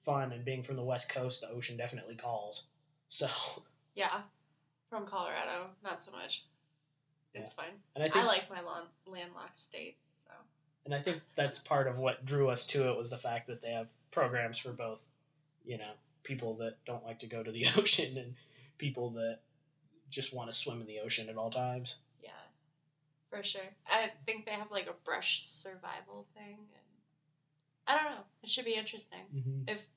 fun. 0.04 0.32
And 0.32 0.44
being 0.44 0.64
from 0.64 0.76
the 0.76 0.84
west 0.84 1.12
coast, 1.14 1.42
the 1.42 1.50
ocean 1.50 1.78
definitely 1.78 2.16
calls. 2.16 2.68
So, 3.08 3.28
yeah, 3.96 4.22
from 4.90 5.06
Colorado, 5.06 5.70
not 5.84 6.02
so 6.02 6.12
much. 6.12 6.44
It's 7.42 7.54
fine. 7.54 7.66
and 7.96 8.04
I 8.04 8.10
think 8.10 8.24
I 8.24 8.28
like 8.28 8.50
my 8.50 8.62
lawn, 8.62 8.84
landlocked 9.08 9.58
state. 9.58 9.98
So 10.18 10.30
and 10.86 10.94
I 10.94 11.02
think 11.02 11.22
that's 11.36 11.60
part 11.60 11.88
of 11.88 11.98
what 11.98 12.26
drew 12.26 12.50
us 12.50 12.66
to 12.68 12.90
it 12.90 12.98
was 12.98 13.10
the 13.10 13.18
fact 13.18 13.48
that 13.48 13.62
they 13.62 13.72
have 13.72 13.88
programs 14.12 14.58
for 14.58 14.72
both, 14.72 15.02
you 15.66 15.78
know, 15.78 15.92
people 16.24 16.56
that 16.56 16.78
don't 16.86 17.06
like 17.06 17.20
to 17.20 17.28
go 17.28 17.42
to 17.42 17.52
the 17.52 17.66
ocean 17.78 18.18
and 18.18 18.36
people 18.78 19.12
that 19.12 19.40
just 20.10 20.34
want 20.36 20.52
to 20.52 20.58
swim 20.58 20.82
in 20.82 20.88
the 20.88 21.00
ocean 21.00 21.30
at 21.30 21.38
all 21.38 21.50
times. 21.50 21.98
yeah, 22.24 22.30
for 23.30 23.44
sure. 23.44 23.62
I 23.88 24.10
think 24.26 24.46
they 24.46 24.52
have 24.52 24.72
like 24.72 24.88
a 24.88 24.94
brush 25.04 25.42
survival 25.42 26.28
thing, 26.36 26.58
and 26.58 27.88
I 27.88 27.96
don't 27.96 28.06
know. 28.06 28.24
It 28.44 28.50
should 28.50 28.66
be 28.66 28.76
interesting. 28.76 29.20
Mm-hmm. 29.36 29.70
If 29.70 29.88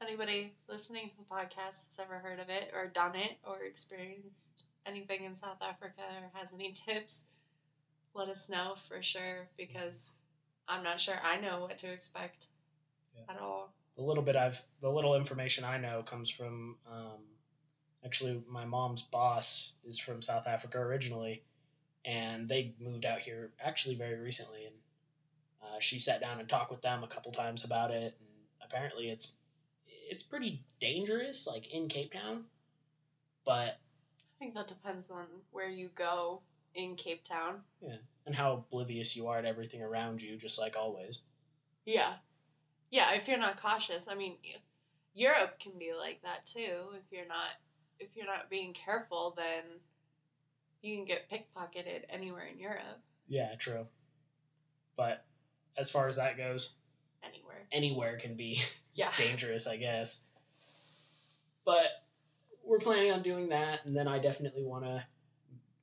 anybody 0.00 0.52
listening 0.68 1.08
to 1.08 1.16
the 1.16 1.24
podcast 1.24 1.88
has 1.88 1.98
ever 2.00 2.18
heard 2.18 2.40
of 2.40 2.48
it 2.48 2.72
or 2.74 2.86
done 2.86 3.16
it 3.16 3.36
or 3.44 3.62
experienced 3.62 4.66
anything 4.88 5.24
in 5.24 5.34
South 5.34 5.58
Africa 5.60 6.00
or 6.00 6.30
has 6.38 6.54
any 6.54 6.72
tips, 6.72 7.26
let 8.14 8.28
us 8.28 8.48
know 8.48 8.74
for 8.88 9.02
sure 9.02 9.48
because 9.56 10.20
I'm 10.66 10.82
not 10.82 11.00
sure 11.00 11.14
I 11.22 11.40
know 11.40 11.60
what 11.60 11.78
to 11.78 11.92
expect 11.92 12.46
Yeah. 13.16 13.34
at 13.34 13.40
all. 13.40 13.72
the 13.96 14.02
little 14.02 14.22
bit 14.22 14.36
I've 14.36 14.60
the 14.80 14.90
little 14.90 15.16
information 15.16 15.64
I 15.64 15.78
know 15.78 16.02
comes 16.02 16.30
from 16.30 16.76
um, 16.86 17.24
actually 18.04 18.42
my 18.48 18.64
mom's 18.64 19.02
boss 19.02 19.72
is 19.84 19.98
from 19.98 20.22
South 20.22 20.46
Africa 20.46 20.78
originally, 20.78 21.42
and 22.04 22.48
they 22.48 22.74
moved 22.78 23.04
out 23.04 23.20
here 23.20 23.50
actually 23.60 23.96
very 23.96 24.18
recently, 24.18 24.66
and 24.66 24.74
uh, 25.62 25.80
she 25.80 25.98
sat 25.98 26.20
down 26.20 26.38
and 26.38 26.48
talked 26.48 26.70
with 26.70 26.80
them 26.82 27.02
a 27.02 27.08
couple 27.08 27.32
times 27.32 27.64
about 27.64 27.90
it, 27.90 28.14
and 28.20 28.28
apparently 28.62 29.08
it's 29.08 29.36
it's 30.10 30.22
pretty 30.22 30.62
dangerous 30.80 31.46
like 31.46 31.72
in 31.72 31.88
Cape 31.88 32.12
Town, 32.12 32.44
but 33.44 33.76
think 34.38 34.54
that 34.54 34.68
depends 34.68 35.10
on 35.10 35.26
where 35.50 35.68
you 35.68 35.88
go 35.94 36.42
in 36.74 36.96
Cape 36.96 37.24
Town. 37.24 37.60
Yeah, 37.80 37.96
and 38.26 38.34
how 38.34 38.52
oblivious 38.54 39.16
you 39.16 39.28
are 39.28 39.40
to 39.40 39.48
everything 39.48 39.82
around 39.82 40.22
you, 40.22 40.36
just 40.36 40.60
like 40.60 40.76
always. 40.76 41.20
Yeah. 41.84 42.14
Yeah, 42.90 43.12
if 43.14 43.28
you're 43.28 43.38
not 43.38 43.60
cautious. 43.60 44.08
I 44.10 44.14
mean, 44.14 44.36
Europe 45.14 45.58
can 45.60 45.78
be 45.78 45.92
like 45.98 46.20
that 46.22 46.46
too. 46.46 46.60
If 46.94 47.02
you're 47.10 47.26
not 47.28 47.48
if 48.00 48.08
you're 48.16 48.26
not 48.26 48.48
being 48.48 48.74
careful, 48.74 49.34
then 49.36 49.64
you 50.82 50.96
can 50.96 51.04
get 51.04 51.28
pickpocketed 51.30 52.04
anywhere 52.10 52.46
in 52.46 52.58
Europe. 52.60 53.00
Yeah, 53.26 53.54
true. 53.58 53.84
But 54.96 55.24
as 55.76 55.90
far 55.90 56.08
as 56.08 56.16
that 56.16 56.36
goes, 56.36 56.74
Anywhere. 57.24 57.66
anywhere 57.72 58.18
can 58.18 58.36
be 58.36 58.60
Yeah. 58.94 59.10
dangerous, 59.18 59.66
I 59.66 59.76
guess. 59.76 60.22
But 61.64 61.88
we're 62.68 62.78
planning 62.78 63.10
on 63.10 63.22
doing 63.22 63.48
that, 63.48 63.86
and 63.86 63.96
then 63.96 64.06
I 64.06 64.18
definitely 64.18 64.62
want 64.62 64.84
to, 64.84 65.02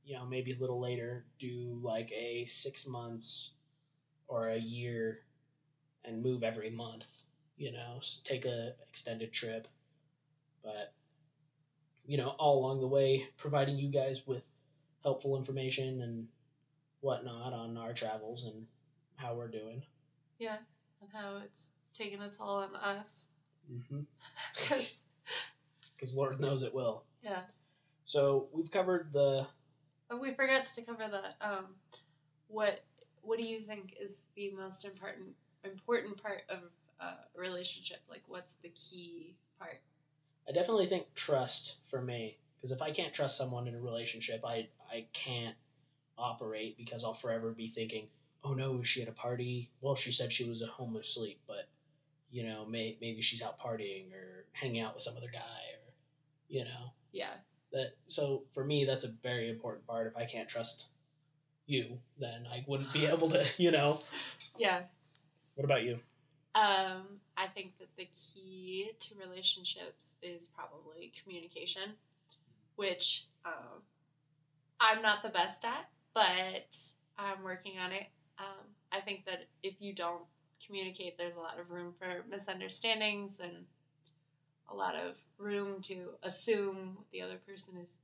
you 0.06 0.16
know, 0.16 0.26
maybe 0.26 0.54
a 0.54 0.58
little 0.58 0.80
later 0.80 1.26
do 1.40 1.80
like 1.82 2.12
a 2.12 2.46
six 2.46 2.88
months 2.88 3.56
or 4.28 4.48
a 4.48 4.58
year 4.58 5.18
and 6.04 6.22
move 6.22 6.44
every 6.44 6.70
month, 6.70 7.06
you 7.58 7.72
know, 7.72 8.00
take 8.24 8.46
a 8.46 8.74
extended 8.88 9.34
trip. 9.34 9.68
But, 10.64 10.94
you 12.06 12.18
know, 12.18 12.30
all 12.30 12.60
along 12.60 12.82
the 12.82 12.88
way, 12.88 13.28
providing 13.38 13.78
you 13.78 13.90
guys 13.90 14.26
with 14.28 14.44
helpful 15.02 15.38
information 15.38 16.02
and 16.02 16.28
whatnot 17.02 17.54
on 17.54 17.78
our 17.78 17.94
travels 17.94 18.46
and 18.46 18.68
how 19.16 19.34
we're 19.34 19.48
doing. 19.48 19.82
Yeah. 20.38 20.58
And 21.02 21.10
how 21.12 21.42
it's 21.44 21.72
taken 21.96 22.22
a 22.22 22.30
toll 22.30 22.58
on 22.58 22.76
us. 22.76 23.26
Mm-hmm. 23.72 24.02
'Cause, 25.98 26.16
Lord 26.16 26.40
knows 26.40 26.64
it 26.64 26.74
will. 26.74 27.04
yeah. 27.22 27.44
So 28.06 28.50
we've 28.52 28.70
covered 28.70 29.12
the 29.12 29.48
But 30.10 30.22
we 30.22 30.34
forgot 30.34 30.66
to 30.66 30.82
cover 30.84 31.08
the 31.08 31.36
um 31.42 31.80
what 32.48 32.80
what 33.22 33.40
do 33.40 33.46
you 33.46 33.62
think 33.62 33.96
is 34.00 34.26
the 34.36 34.52
most 34.52 34.86
important 34.86 35.36
important 35.64 36.22
part 36.22 36.44
of 36.50 36.60
a 37.00 37.14
relationship? 37.36 38.00
Like 38.08 38.24
what's 38.28 38.54
the 38.62 38.70
key 38.70 39.36
part? 39.60 39.82
I 40.48 40.52
definitely 40.52 40.86
think 40.86 41.14
trust 41.16 41.78
for 41.86 42.00
me 42.02 42.38
because 42.58 42.72
if 42.72 42.82
I 42.82 42.92
can't 42.92 43.14
trust 43.14 43.38
someone 43.38 43.68
in 43.68 43.76
a 43.76 43.80
relationship, 43.82 44.46
I 44.46 44.70
I 44.92 45.08
can't 45.14 45.56
operate 46.18 46.78
because 46.78 47.04
I'll 47.04 47.14
forever 47.14 47.52
be 47.52 47.68
thinking, 47.68 48.08
oh 48.44 48.54
no, 48.54 48.80
is 48.80 48.88
she 48.88 49.02
at 49.02 49.08
a 49.08 49.12
party? 49.14 49.72
Well, 49.82 49.96
she 49.96 50.12
said 50.12 50.32
she 50.32 50.48
was 50.48 50.62
at 50.62 50.70
home 50.70 50.96
asleep, 50.96 51.40
but 51.48 51.68
you 52.32 52.44
know, 52.44 52.66
may, 52.66 52.98
maybe 53.02 53.22
she's 53.22 53.42
out 53.42 53.60
partying 53.60 54.12
or 54.14 54.46
hanging 54.52 54.82
out 54.82 54.94
with 54.94 55.04
some 55.04 55.16
other 55.18 55.30
guy 55.32 55.62
you 56.50 56.64
know 56.66 56.94
Yeah. 57.12 57.34
that. 57.72 57.96
So 58.08 58.44
for 58.54 58.64
me, 58.64 58.86
that's 58.86 59.06
a 59.06 59.12
very 59.24 59.50
important 59.50 59.88
part. 59.88 60.08
If 60.08 60.18
I 60.18 60.26
can't 60.26 60.50
trust 60.50 60.88
you, 61.66 62.00
then 62.20 62.48
I 62.52 62.64
wouldn't 62.68 62.94
be 62.94 63.06
able 63.08 63.30
to, 63.32 63.46
you 63.58 63.72
know. 63.72 64.00
Yeah. 64.58 64.84
What 65.56 65.66
about 65.66 65.84
you? 65.84 66.00
Um, 66.54 67.20
I 67.36 67.48
think 67.48 67.78
that 67.80 67.90
the 67.98 68.06
key 68.06 68.90
to 68.98 69.16
relationships 69.20 70.16
is 70.22 70.48
probably 70.48 71.12
communication, 71.22 71.98
which 72.78 73.26
um, 73.44 73.82
I'm 74.80 75.02
not 75.02 75.24
the 75.24 75.30
best 75.30 75.66
at, 75.66 75.90
but 76.14 76.78
I'm 77.18 77.44
working 77.44 77.74
on 77.84 77.92
it. 77.92 78.06
Um, 78.40 78.66
I 78.92 79.02
think 79.02 79.26
that 79.26 79.44
if 79.64 79.82
you 79.82 79.94
don't 79.94 80.24
communicate, 80.66 81.18
there's 81.18 81.36
a 81.36 81.40
lot 81.40 81.60
of 81.60 81.70
room 81.70 81.94
for 82.00 82.24
misunderstandings 82.30 83.40
and 83.40 83.66
a 84.76 84.78
lot 84.78 84.96
of 84.96 85.16
room 85.38 85.82
to 85.82 86.10
assume 86.22 86.96
what 86.96 87.10
the 87.12 87.22
other 87.22 87.38
person 87.48 87.78
is 87.78 88.00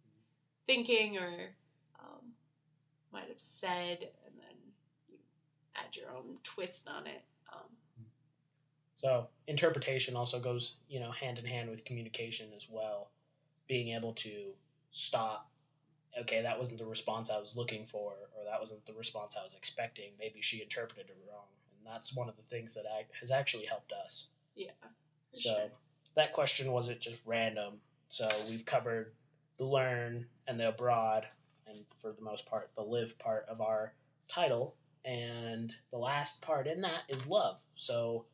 thinking 0.68 1.18
or 1.18 1.56
um, 2.00 2.32
might 3.12 3.28
have 3.28 3.40
said, 3.40 3.98
and 4.00 4.36
then 4.38 4.56
you 5.10 5.18
add 5.76 5.96
your 5.96 6.12
own 6.12 6.38
twist 6.44 6.88
on 6.88 7.08
it. 7.08 7.22
Um, 7.52 8.06
So 8.96 9.28
interpretation 9.48 10.16
also 10.16 10.40
goes, 10.40 10.78
you 10.88 11.00
know, 11.00 11.12
hand 11.12 11.40
in 11.40 11.46
hand 11.46 11.70
with 11.70 11.84
communication 11.84 12.48
as 12.56 12.68
well. 12.70 13.10
Being 13.68 13.90
able 13.90 14.14
to 14.14 14.54
stop, 14.92 15.50
okay, 16.22 16.44
that 16.44 16.58
wasn't 16.58 16.80
the 16.80 16.86
response 16.86 17.30
I 17.30 17.40
was 17.40 17.58
looking 17.58 17.86
for, 17.86 18.14
or 18.38 18.46
that 18.46 18.60
wasn't 18.60 18.86
the 18.86 18.94
response 18.94 19.36
I 19.40 19.44
was 19.44 19.56
expecting. 19.56 20.12
Maybe 20.20 20.42
she 20.42 20.62
interpreted 20.62 21.10
it 21.10 21.18
wrong, 21.30 21.48
and 21.76 21.94
that's 21.94 22.16
one 22.16 22.30
of 22.30 22.38
the 22.38 22.44
things 22.44 22.76
that 22.76 22.86
I, 22.86 23.06
has 23.20 23.32
actually 23.32 23.66
helped 23.66 23.92
us. 23.92 24.30
yeah. 24.56 24.72
So 25.32 25.50
sure. 25.50 25.70
That 26.16 26.34
question 26.34 26.72
wasn't 26.72 27.00
just 27.00 27.22
random. 27.26 27.80
So 28.08 28.28
we've 28.50 28.66
covered 28.66 29.14
the 29.58 29.66
learn 29.66 30.28
and 30.48 30.60
the 30.60 30.70
abroad, 30.70 31.28
and 31.68 31.78
for 32.02 32.12
the 32.12 32.24
most 32.24 32.50
part, 32.50 32.70
the 32.76 32.82
live 32.82 33.18
part 33.20 33.46
of 33.50 33.62
our 33.62 33.94
title. 34.28 34.76
And 35.04 35.74
the 35.92 35.98
last 35.98 36.44
part 36.44 36.68
in 36.68 36.82
that 36.82 37.04
is 37.08 37.28
love. 37.28 37.60
So 37.76 38.26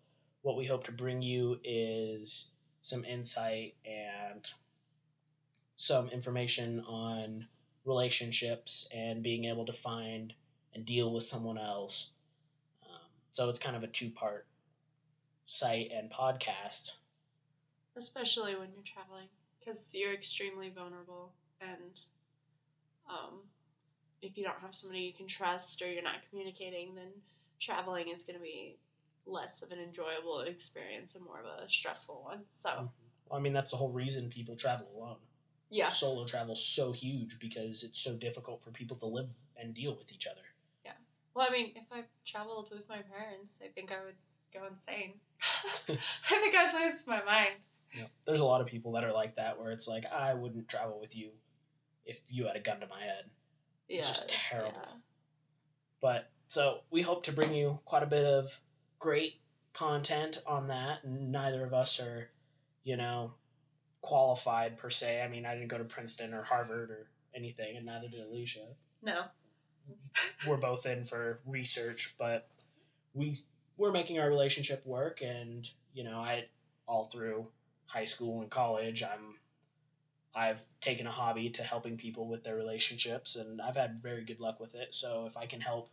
what 0.41 0.57
we 0.57 0.65
hope 0.65 0.85
to 0.85 0.91
bring 0.91 1.21
you 1.21 1.59
is 1.63 2.51
some 2.81 3.05
insight 3.05 3.75
and 3.85 4.49
some 5.75 6.09
information 6.09 6.83
on 6.87 7.47
relationships 7.85 8.89
and 8.93 9.23
being 9.23 9.45
able 9.45 9.65
to 9.65 9.73
find 9.73 10.33
and 10.73 10.85
deal 10.85 11.13
with 11.13 11.23
someone 11.23 11.57
else. 11.57 12.11
Um, 12.83 12.99
so 13.31 13.49
it's 13.49 13.59
kind 13.59 13.75
of 13.75 13.83
a 13.83 13.87
two 13.87 14.09
part 14.09 14.45
site 15.45 15.91
and 15.93 16.09
podcast. 16.09 16.97
Especially 17.97 18.55
when 18.55 18.69
you're 18.73 18.83
traveling 18.83 19.27
because 19.60 19.93
you're 19.95 20.13
extremely 20.13 20.69
vulnerable 20.69 21.33
and 21.62 21.99
um, 23.10 23.41
if 24.21 24.38
you 24.38 24.43
don't 24.43 24.60
have 24.62 24.75
somebody 24.75 25.01
you 25.01 25.13
can 25.13 25.27
trust 25.27 25.81
or 25.81 25.91
you're 25.91 26.03
not 26.03 26.21
communicating 26.29 26.95
then 26.95 27.10
traveling 27.60 28.10
is 28.10 28.23
going 28.23 28.38
to 28.38 28.43
be 28.43 28.77
less 29.25 29.62
of 29.62 29.71
an 29.71 29.79
enjoyable 29.79 30.41
experience 30.41 31.15
and 31.15 31.25
more 31.25 31.39
of 31.39 31.45
a 31.45 31.69
stressful 31.69 32.21
one 32.23 32.43
so 32.49 32.89
Well, 33.29 33.39
I 33.39 33.41
mean, 33.41 33.53
that's 33.53 33.71
the 33.71 33.77
whole 33.77 33.91
reason 33.91 34.29
people 34.29 34.55
travel 34.55 34.88
alone. 34.95 35.17
yeah 35.69 35.89
Solo 35.89 36.25
travel's 36.25 36.65
so 36.65 36.91
huge 36.93 37.39
because 37.39 37.83
it's 37.83 37.99
so 37.99 38.15
difficult 38.15 38.63
for 38.63 38.71
people 38.71 38.97
to 38.97 39.05
live 39.07 39.29
and 39.57 39.73
deal 39.73 39.95
with 39.97 40.12
each 40.13 40.27
other. 40.27 40.41
Yeah. 40.86 40.93
Well 41.33 41.47
i 41.49 41.51
mean 41.51 41.73
if 41.75 41.86
i 41.91 42.03
traveled 42.25 42.69
with 42.71 42.88
my 42.88 43.01
parents 43.01 43.60
i 43.63 43.67
think 43.67 43.91
i 43.91 44.03
would 44.03 44.15
go 44.53 44.65
insane 44.65 45.15
i 45.89 46.39
think 46.39 46.55
i'd 46.55 46.73
lose 46.73 47.05
my 47.05 47.21
mind 47.23 47.55
There's 48.26 48.39
a 48.39 48.45
lot 48.45 48.62
of 48.62 48.67
people 48.67 48.93
that 48.93 49.04
are 49.04 49.13
like 49.13 49.36
that, 49.36 49.60
where 49.60 49.71
it's 49.71 49.88
like, 49.88 50.06
I 50.12 50.34
wouldn't 50.34 50.67
travel 50.67 51.00
with 51.00 51.15
you 51.15 51.30
if 52.06 52.19
you 52.30 52.47
had 52.47 52.56
a 52.56 52.60
gun 52.60 52.80
to 52.80 52.88
my 52.88 53.00
head. 53.00 53.26
yeah 53.88 53.97
It's 54.00 54.08
just 54.08 54.30
terrible. 54.30 54.71
yeah. 54.76 54.91
But 56.02 56.30
so 56.47 56.82
we 56.91 57.02
hope 57.02 57.23
to 57.23 57.34
bring 57.34 57.54
you 57.54 57.80
quite 57.86 58.04
a 58.04 58.08
bit 58.08 58.26
of 58.26 58.60
great 59.00 59.39
content 59.73 60.41
on 60.47 60.67
that. 60.67 61.04
And 61.04 61.32
neither 61.32 61.65
of 61.65 61.73
us 61.73 62.00
are, 62.00 62.30
you 62.84 62.97
know, 62.97 63.34
qualified 64.02 64.78
per 64.78 64.89
se. 64.89 65.21
I 65.21 65.28
mean, 65.28 65.45
I 65.45 65.56
didn't 65.56 65.69
go 65.69 65.78
to 65.78 65.84
Princeton 65.84 66.34
or 66.34 66.43
Harvard 66.43 66.91
or 66.91 67.08
anything, 67.36 67.78
and 67.78 67.86
neither 67.86 68.08
did 68.08 68.21
Alicia. 68.21 68.65
no 69.02 69.23
We're 70.47 70.58
both 70.58 70.86
in 70.86 71.04
for 71.04 71.39
research, 71.45 72.15
but 72.17 72.47
we 73.13 73.34
we're 73.78 73.91
making 73.91 74.19
our 74.19 74.28
relationship 74.28 74.86
work. 74.86 75.21
And 75.21 75.67
you 75.93 76.04
know, 76.04 76.19
I 76.19 76.45
all 76.88 77.06
through 77.06 77.47
high 77.88 78.06
school 78.06 78.41
and 78.41 78.50
college, 78.50 79.04
I'm 79.04 79.36
I've 80.36 80.62
taken 80.82 81.08
a 81.08 81.12
hobby 81.12 81.50
to 81.52 81.63
helping 81.63 81.97
people 81.97 82.28
with 82.28 82.43
their 82.43 82.56
relationships, 82.56 83.38
and 83.38 83.60
I've 83.60 83.76
had 83.76 84.04
very 84.04 84.23
good 84.23 84.39
luck 84.39 84.60
with 84.60 84.76
it. 84.76 84.93
So 84.93 85.26
if 85.26 85.36
I 85.36 85.47
can 85.47 85.62
help, 85.62 85.89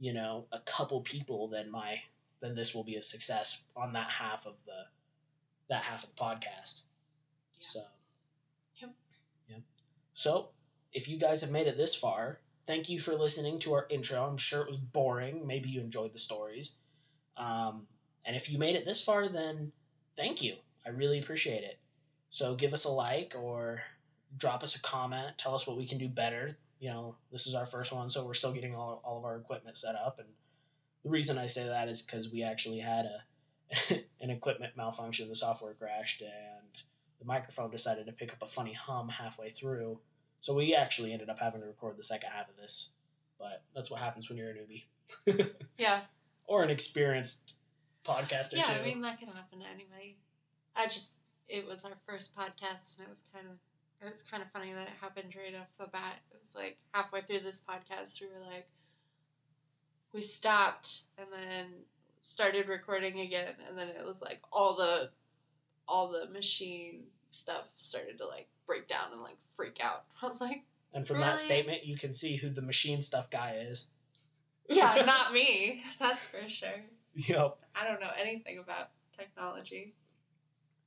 you 0.00 0.14
know, 0.14 0.46
a 0.50 0.60
couple 0.60 1.02
people, 1.02 1.48
then 1.48 1.70
my 1.70 2.00
then 2.40 2.54
this 2.54 2.74
will 2.74 2.84
be 2.84 2.96
a 2.96 3.02
success 3.02 3.62
on 3.76 3.92
that 3.92 4.08
half 4.10 4.46
of 4.46 4.54
the 4.64 4.84
that 5.68 5.82
half 5.82 6.04
of 6.04 6.10
the 6.10 6.22
podcast. 6.22 6.82
Yeah. 7.58 7.66
So. 7.66 7.80
Yep. 8.80 8.90
Yep. 9.48 9.60
So 10.14 10.48
if 10.92 11.08
you 11.08 11.18
guys 11.18 11.42
have 11.42 11.50
made 11.50 11.66
it 11.66 11.76
this 11.76 11.94
far, 11.94 12.38
thank 12.66 12.88
you 12.88 12.98
for 12.98 13.14
listening 13.14 13.58
to 13.60 13.74
our 13.74 13.86
intro. 13.90 14.24
I'm 14.24 14.38
sure 14.38 14.62
it 14.62 14.68
was 14.68 14.78
boring. 14.78 15.46
Maybe 15.46 15.68
you 15.70 15.80
enjoyed 15.80 16.12
the 16.12 16.18
stories. 16.18 16.78
Um, 17.36 17.86
and 18.24 18.36
if 18.36 18.50
you 18.50 18.58
made 18.58 18.76
it 18.76 18.84
this 18.84 19.04
far, 19.04 19.28
then 19.28 19.72
thank 20.16 20.42
you. 20.42 20.56
I 20.86 20.90
really 20.90 21.18
appreciate 21.18 21.64
it. 21.64 21.78
So 22.30 22.54
give 22.54 22.72
us 22.72 22.84
a 22.84 22.90
like 22.90 23.34
or 23.38 23.82
drop 24.38 24.62
us 24.62 24.76
a 24.76 24.82
comment. 24.82 25.38
Tell 25.38 25.54
us 25.54 25.66
what 25.66 25.76
we 25.76 25.86
can 25.86 25.98
do 25.98 26.08
better. 26.08 26.56
You 26.80 26.90
know, 26.90 27.16
this 27.30 27.46
is 27.46 27.54
our 27.54 27.66
first 27.66 27.92
one, 27.92 28.10
so 28.10 28.26
we're 28.26 28.34
still 28.34 28.52
getting 28.52 28.74
all, 28.74 29.00
all 29.04 29.18
of 29.18 29.24
our 29.24 29.36
equipment 29.36 29.76
set 29.76 29.94
up. 29.94 30.18
And 30.18 30.28
the 31.04 31.10
reason 31.10 31.38
I 31.38 31.46
say 31.46 31.68
that 31.68 31.88
is 31.88 32.02
because 32.02 32.30
we 32.30 32.42
actually 32.42 32.78
had 32.78 33.06
a 33.06 33.22
an 34.20 34.30
equipment 34.30 34.76
malfunction. 34.76 35.28
The 35.28 35.34
software 35.34 35.74
crashed, 35.74 36.22
and 36.22 36.82
the 37.20 37.26
microphone 37.26 37.70
decided 37.70 38.06
to 38.06 38.12
pick 38.12 38.32
up 38.32 38.42
a 38.42 38.46
funny 38.46 38.72
hum 38.72 39.08
halfway 39.08 39.50
through. 39.50 39.98
So 40.40 40.54
we 40.54 40.74
actually 40.74 41.12
ended 41.12 41.30
up 41.30 41.38
having 41.38 41.60
to 41.60 41.66
record 41.66 41.96
the 41.96 42.02
second 42.02 42.30
half 42.30 42.48
of 42.48 42.56
this. 42.56 42.90
But 43.38 43.62
that's 43.74 43.90
what 43.90 44.00
happens 44.00 44.28
when 44.28 44.38
you're 44.38 44.50
a 44.50 44.54
newbie 44.54 44.84
yeah 45.78 46.00
or 46.46 46.62
an 46.62 46.70
experienced 46.70 47.56
podcaster 48.04 48.56
yeah 48.56 48.64
too. 48.64 48.80
i 48.80 48.84
mean 48.84 49.02
that 49.02 49.18
can 49.18 49.28
happen 49.28 49.60
to 49.60 49.66
anybody 49.66 50.18
i 50.76 50.84
just 50.86 51.12
it 51.48 51.66
was 51.66 51.84
our 51.84 51.92
first 52.06 52.36
podcast 52.36 52.98
and 52.98 53.06
it 53.06 53.10
was 53.10 53.24
kind 53.32 53.46
of 53.46 53.56
it 54.04 54.08
was 54.08 54.22
kind 54.22 54.42
of 54.42 54.50
funny 54.52 54.72
that 54.72 54.86
it 54.88 54.94
happened 55.00 55.34
right 55.36 55.54
off 55.60 55.68
the 55.78 55.86
bat 55.92 56.18
it 56.32 56.38
was 56.40 56.54
like 56.54 56.76
halfway 56.92 57.20
through 57.20 57.40
this 57.40 57.62
podcast 57.68 58.20
we 58.20 58.26
were 58.26 58.44
like 58.46 58.66
we 60.12 60.20
stopped 60.20 61.02
and 61.18 61.26
then 61.32 61.66
started 62.20 62.68
recording 62.68 63.20
again 63.20 63.54
and 63.68 63.76
then 63.76 63.88
it 63.88 64.04
was 64.04 64.20
like 64.22 64.38
all 64.52 64.76
the 64.76 65.08
all 65.88 66.08
the 66.08 66.26
machine 66.32 67.02
stuff 67.28 67.64
started 67.76 68.18
to 68.18 68.26
like 68.26 68.46
break 68.66 68.86
down 68.86 69.12
and 69.12 69.20
like 69.20 69.36
freak 69.56 69.78
out 69.82 70.04
i 70.22 70.26
was 70.26 70.40
like 70.40 70.62
and 70.94 71.06
from 71.06 71.16
Really? 71.16 71.28
that 71.30 71.38
statement, 71.38 71.86
you 71.86 71.96
can 71.96 72.12
see 72.12 72.36
who 72.36 72.50
the 72.50 72.60
machine 72.60 73.00
stuff 73.00 73.30
guy 73.30 73.64
is. 73.70 73.86
yeah 74.68 75.02
not 75.06 75.32
me 75.32 75.82
that's 75.98 76.26
for 76.26 76.48
sure 76.48 76.68
Yep. 77.14 77.56
i 77.74 77.86
don't 77.88 78.00
know 78.00 78.10
anything 78.20 78.58
about 78.58 78.88
technology 79.18 79.94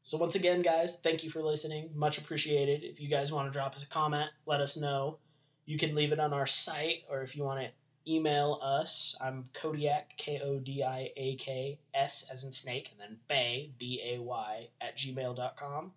So 0.06 0.20
once 0.20 0.36
again, 0.36 0.62
guys, 0.62 1.00
thank 1.00 1.24
you 1.24 1.32
for 1.32 1.41
listening. 1.41 1.89
Much 1.96 2.20
appreciated. 2.20 2.84
If 2.84 3.02
you 3.02 3.10
guys 3.10 3.32
want 3.32 3.52
to 3.52 3.58
drop 3.58 3.74
us 3.74 3.84
a 3.84 3.89
comment, 3.89 4.30
let 4.46 4.62
us 4.62 4.78
know. 4.78 5.18
You 5.65 5.80
can 5.80 5.96
leave 5.96 6.12
it 6.12 6.20
on 6.20 6.32
our 6.32 6.46
site, 6.46 7.06
or 7.10 7.24
if 7.24 7.36
you 7.36 7.44
want 7.44 7.62
to 7.62 8.12
email 8.12 8.60
us, 8.62 9.18
I'm 9.20 9.46
Kodiak 9.56 10.15
K 10.15 10.41
O 10.44 10.60
D 10.60 10.84
I 10.84 11.10
A 11.18 11.36
K 11.38 11.80
S 11.91 12.30
as 12.32 12.44
in 12.44 12.52
snake, 12.52 12.91
and 12.91 13.02
then 13.02 13.18
Bay 13.28 13.72
B 13.80 14.00
A 14.06 14.22
Y 14.22 14.68
at 14.80 14.96
gmail.com. 14.96 15.91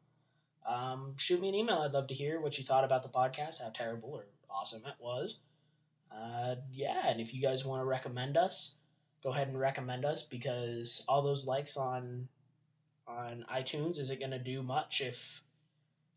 Um, 0.66 1.14
shoot 1.18 1.42
me 1.42 1.50
an 1.50 1.54
email. 1.54 1.76
I'd 1.76 1.92
love 1.92 2.06
to 2.06 2.14
hear 2.14 2.40
what 2.40 2.56
you 2.56 2.64
thought 2.64 2.84
about 2.84 3.02
the 3.02 3.10
podcast, 3.10 3.62
how 3.62 3.68
terrible 3.68 4.14
or 4.14 4.24
awesome 4.48 4.86
it 4.86 4.96
was. 4.98 5.38
Uh, 6.10 6.54
yeah, 6.72 7.08
and 7.08 7.20
if 7.20 7.34
you 7.34 7.42
guys 7.42 7.62
want 7.62 7.82
to 7.82 7.84
recommend 7.84 8.38
us, 8.38 8.74
go 9.22 9.28
ahead 9.28 9.48
and 9.48 9.60
recommend 9.60 10.06
us 10.06 10.22
because 10.22 11.04
all 11.10 11.20
those 11.20 11.46
likes 11.46 11.76
on 11.76 12.28
on 13.08 13.44
iTunes 13.50 13.98
Is 13.98 14.10
it 14.10 14.18
going 14.20 14.30
to 14.32 14.38
do 14.38 14.62
much 14.62 15.00
if 15.00 15.40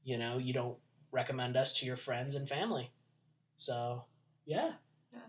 you 0.04 0.18
know 0.18 0.38
you 0.38 0.54
don't 0.54 0.78
recommend 1.12 1.58
us 1.58 1.80
to 1.80 1.86
your 1.86 1.96
friends 1.96 2.36
and 2.36 2.48
family. 2.48 2.92
So 3.56 4.06
yeah, 4.46 4.72
Yeah. 5.14 5.20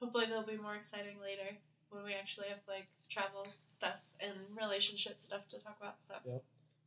hopefully 0.00 0.26
they'll 0.26 0.42
be 0.46 0.56
more 0.56 0.74
exciting 0.74 1.20
later 1.20 1.56
when 1.90 2.04
we 2.04 2.14
actually 2.14 2.48
have 2.48 2.58
like 2.68 2.88
travel 3.10 3.46
stuff 3.66 4.00
and 4.20 4.32
relationship 4.56 5.20
stuff 5.20 5.46
to 5.48 5.60
talk 5.62 5.76
about. 5.80 5.94
So 6.02 6.14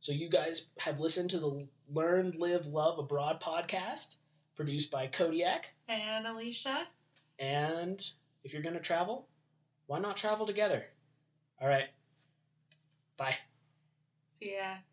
so 0.00 0.12
you 0.12 0.28
guys 0.28 0.68
have 0.78 1.00
listened 1.00 1.30
to 1.30 1.38
the 1.38 1.68
Learn, 1.92 2.32
Live, 2.32 2.66
Love 2.66 2.98
Abroad 2.98 3.40
podcast 3.40 4.16
produced 4.56 4.90
by 4.90 5.06
Kodiak. 5.06 5.66
and 5.88 6.26
Alicia, 6.26 6.86
And 7.38 8.00
if 8.44 8.52
you're 8.52 8.62
going 8.62 8.74
to 8.74 8.80
travel, 8.80 9.28
why 9.86 9.98
not 9.98 10.16
travel 10.16 10.46
together? 10.46 10.84
All 11.60 11.68
right. 11.68 11.88
Bye. 13.16 13.36
Ya. 14.40 14.89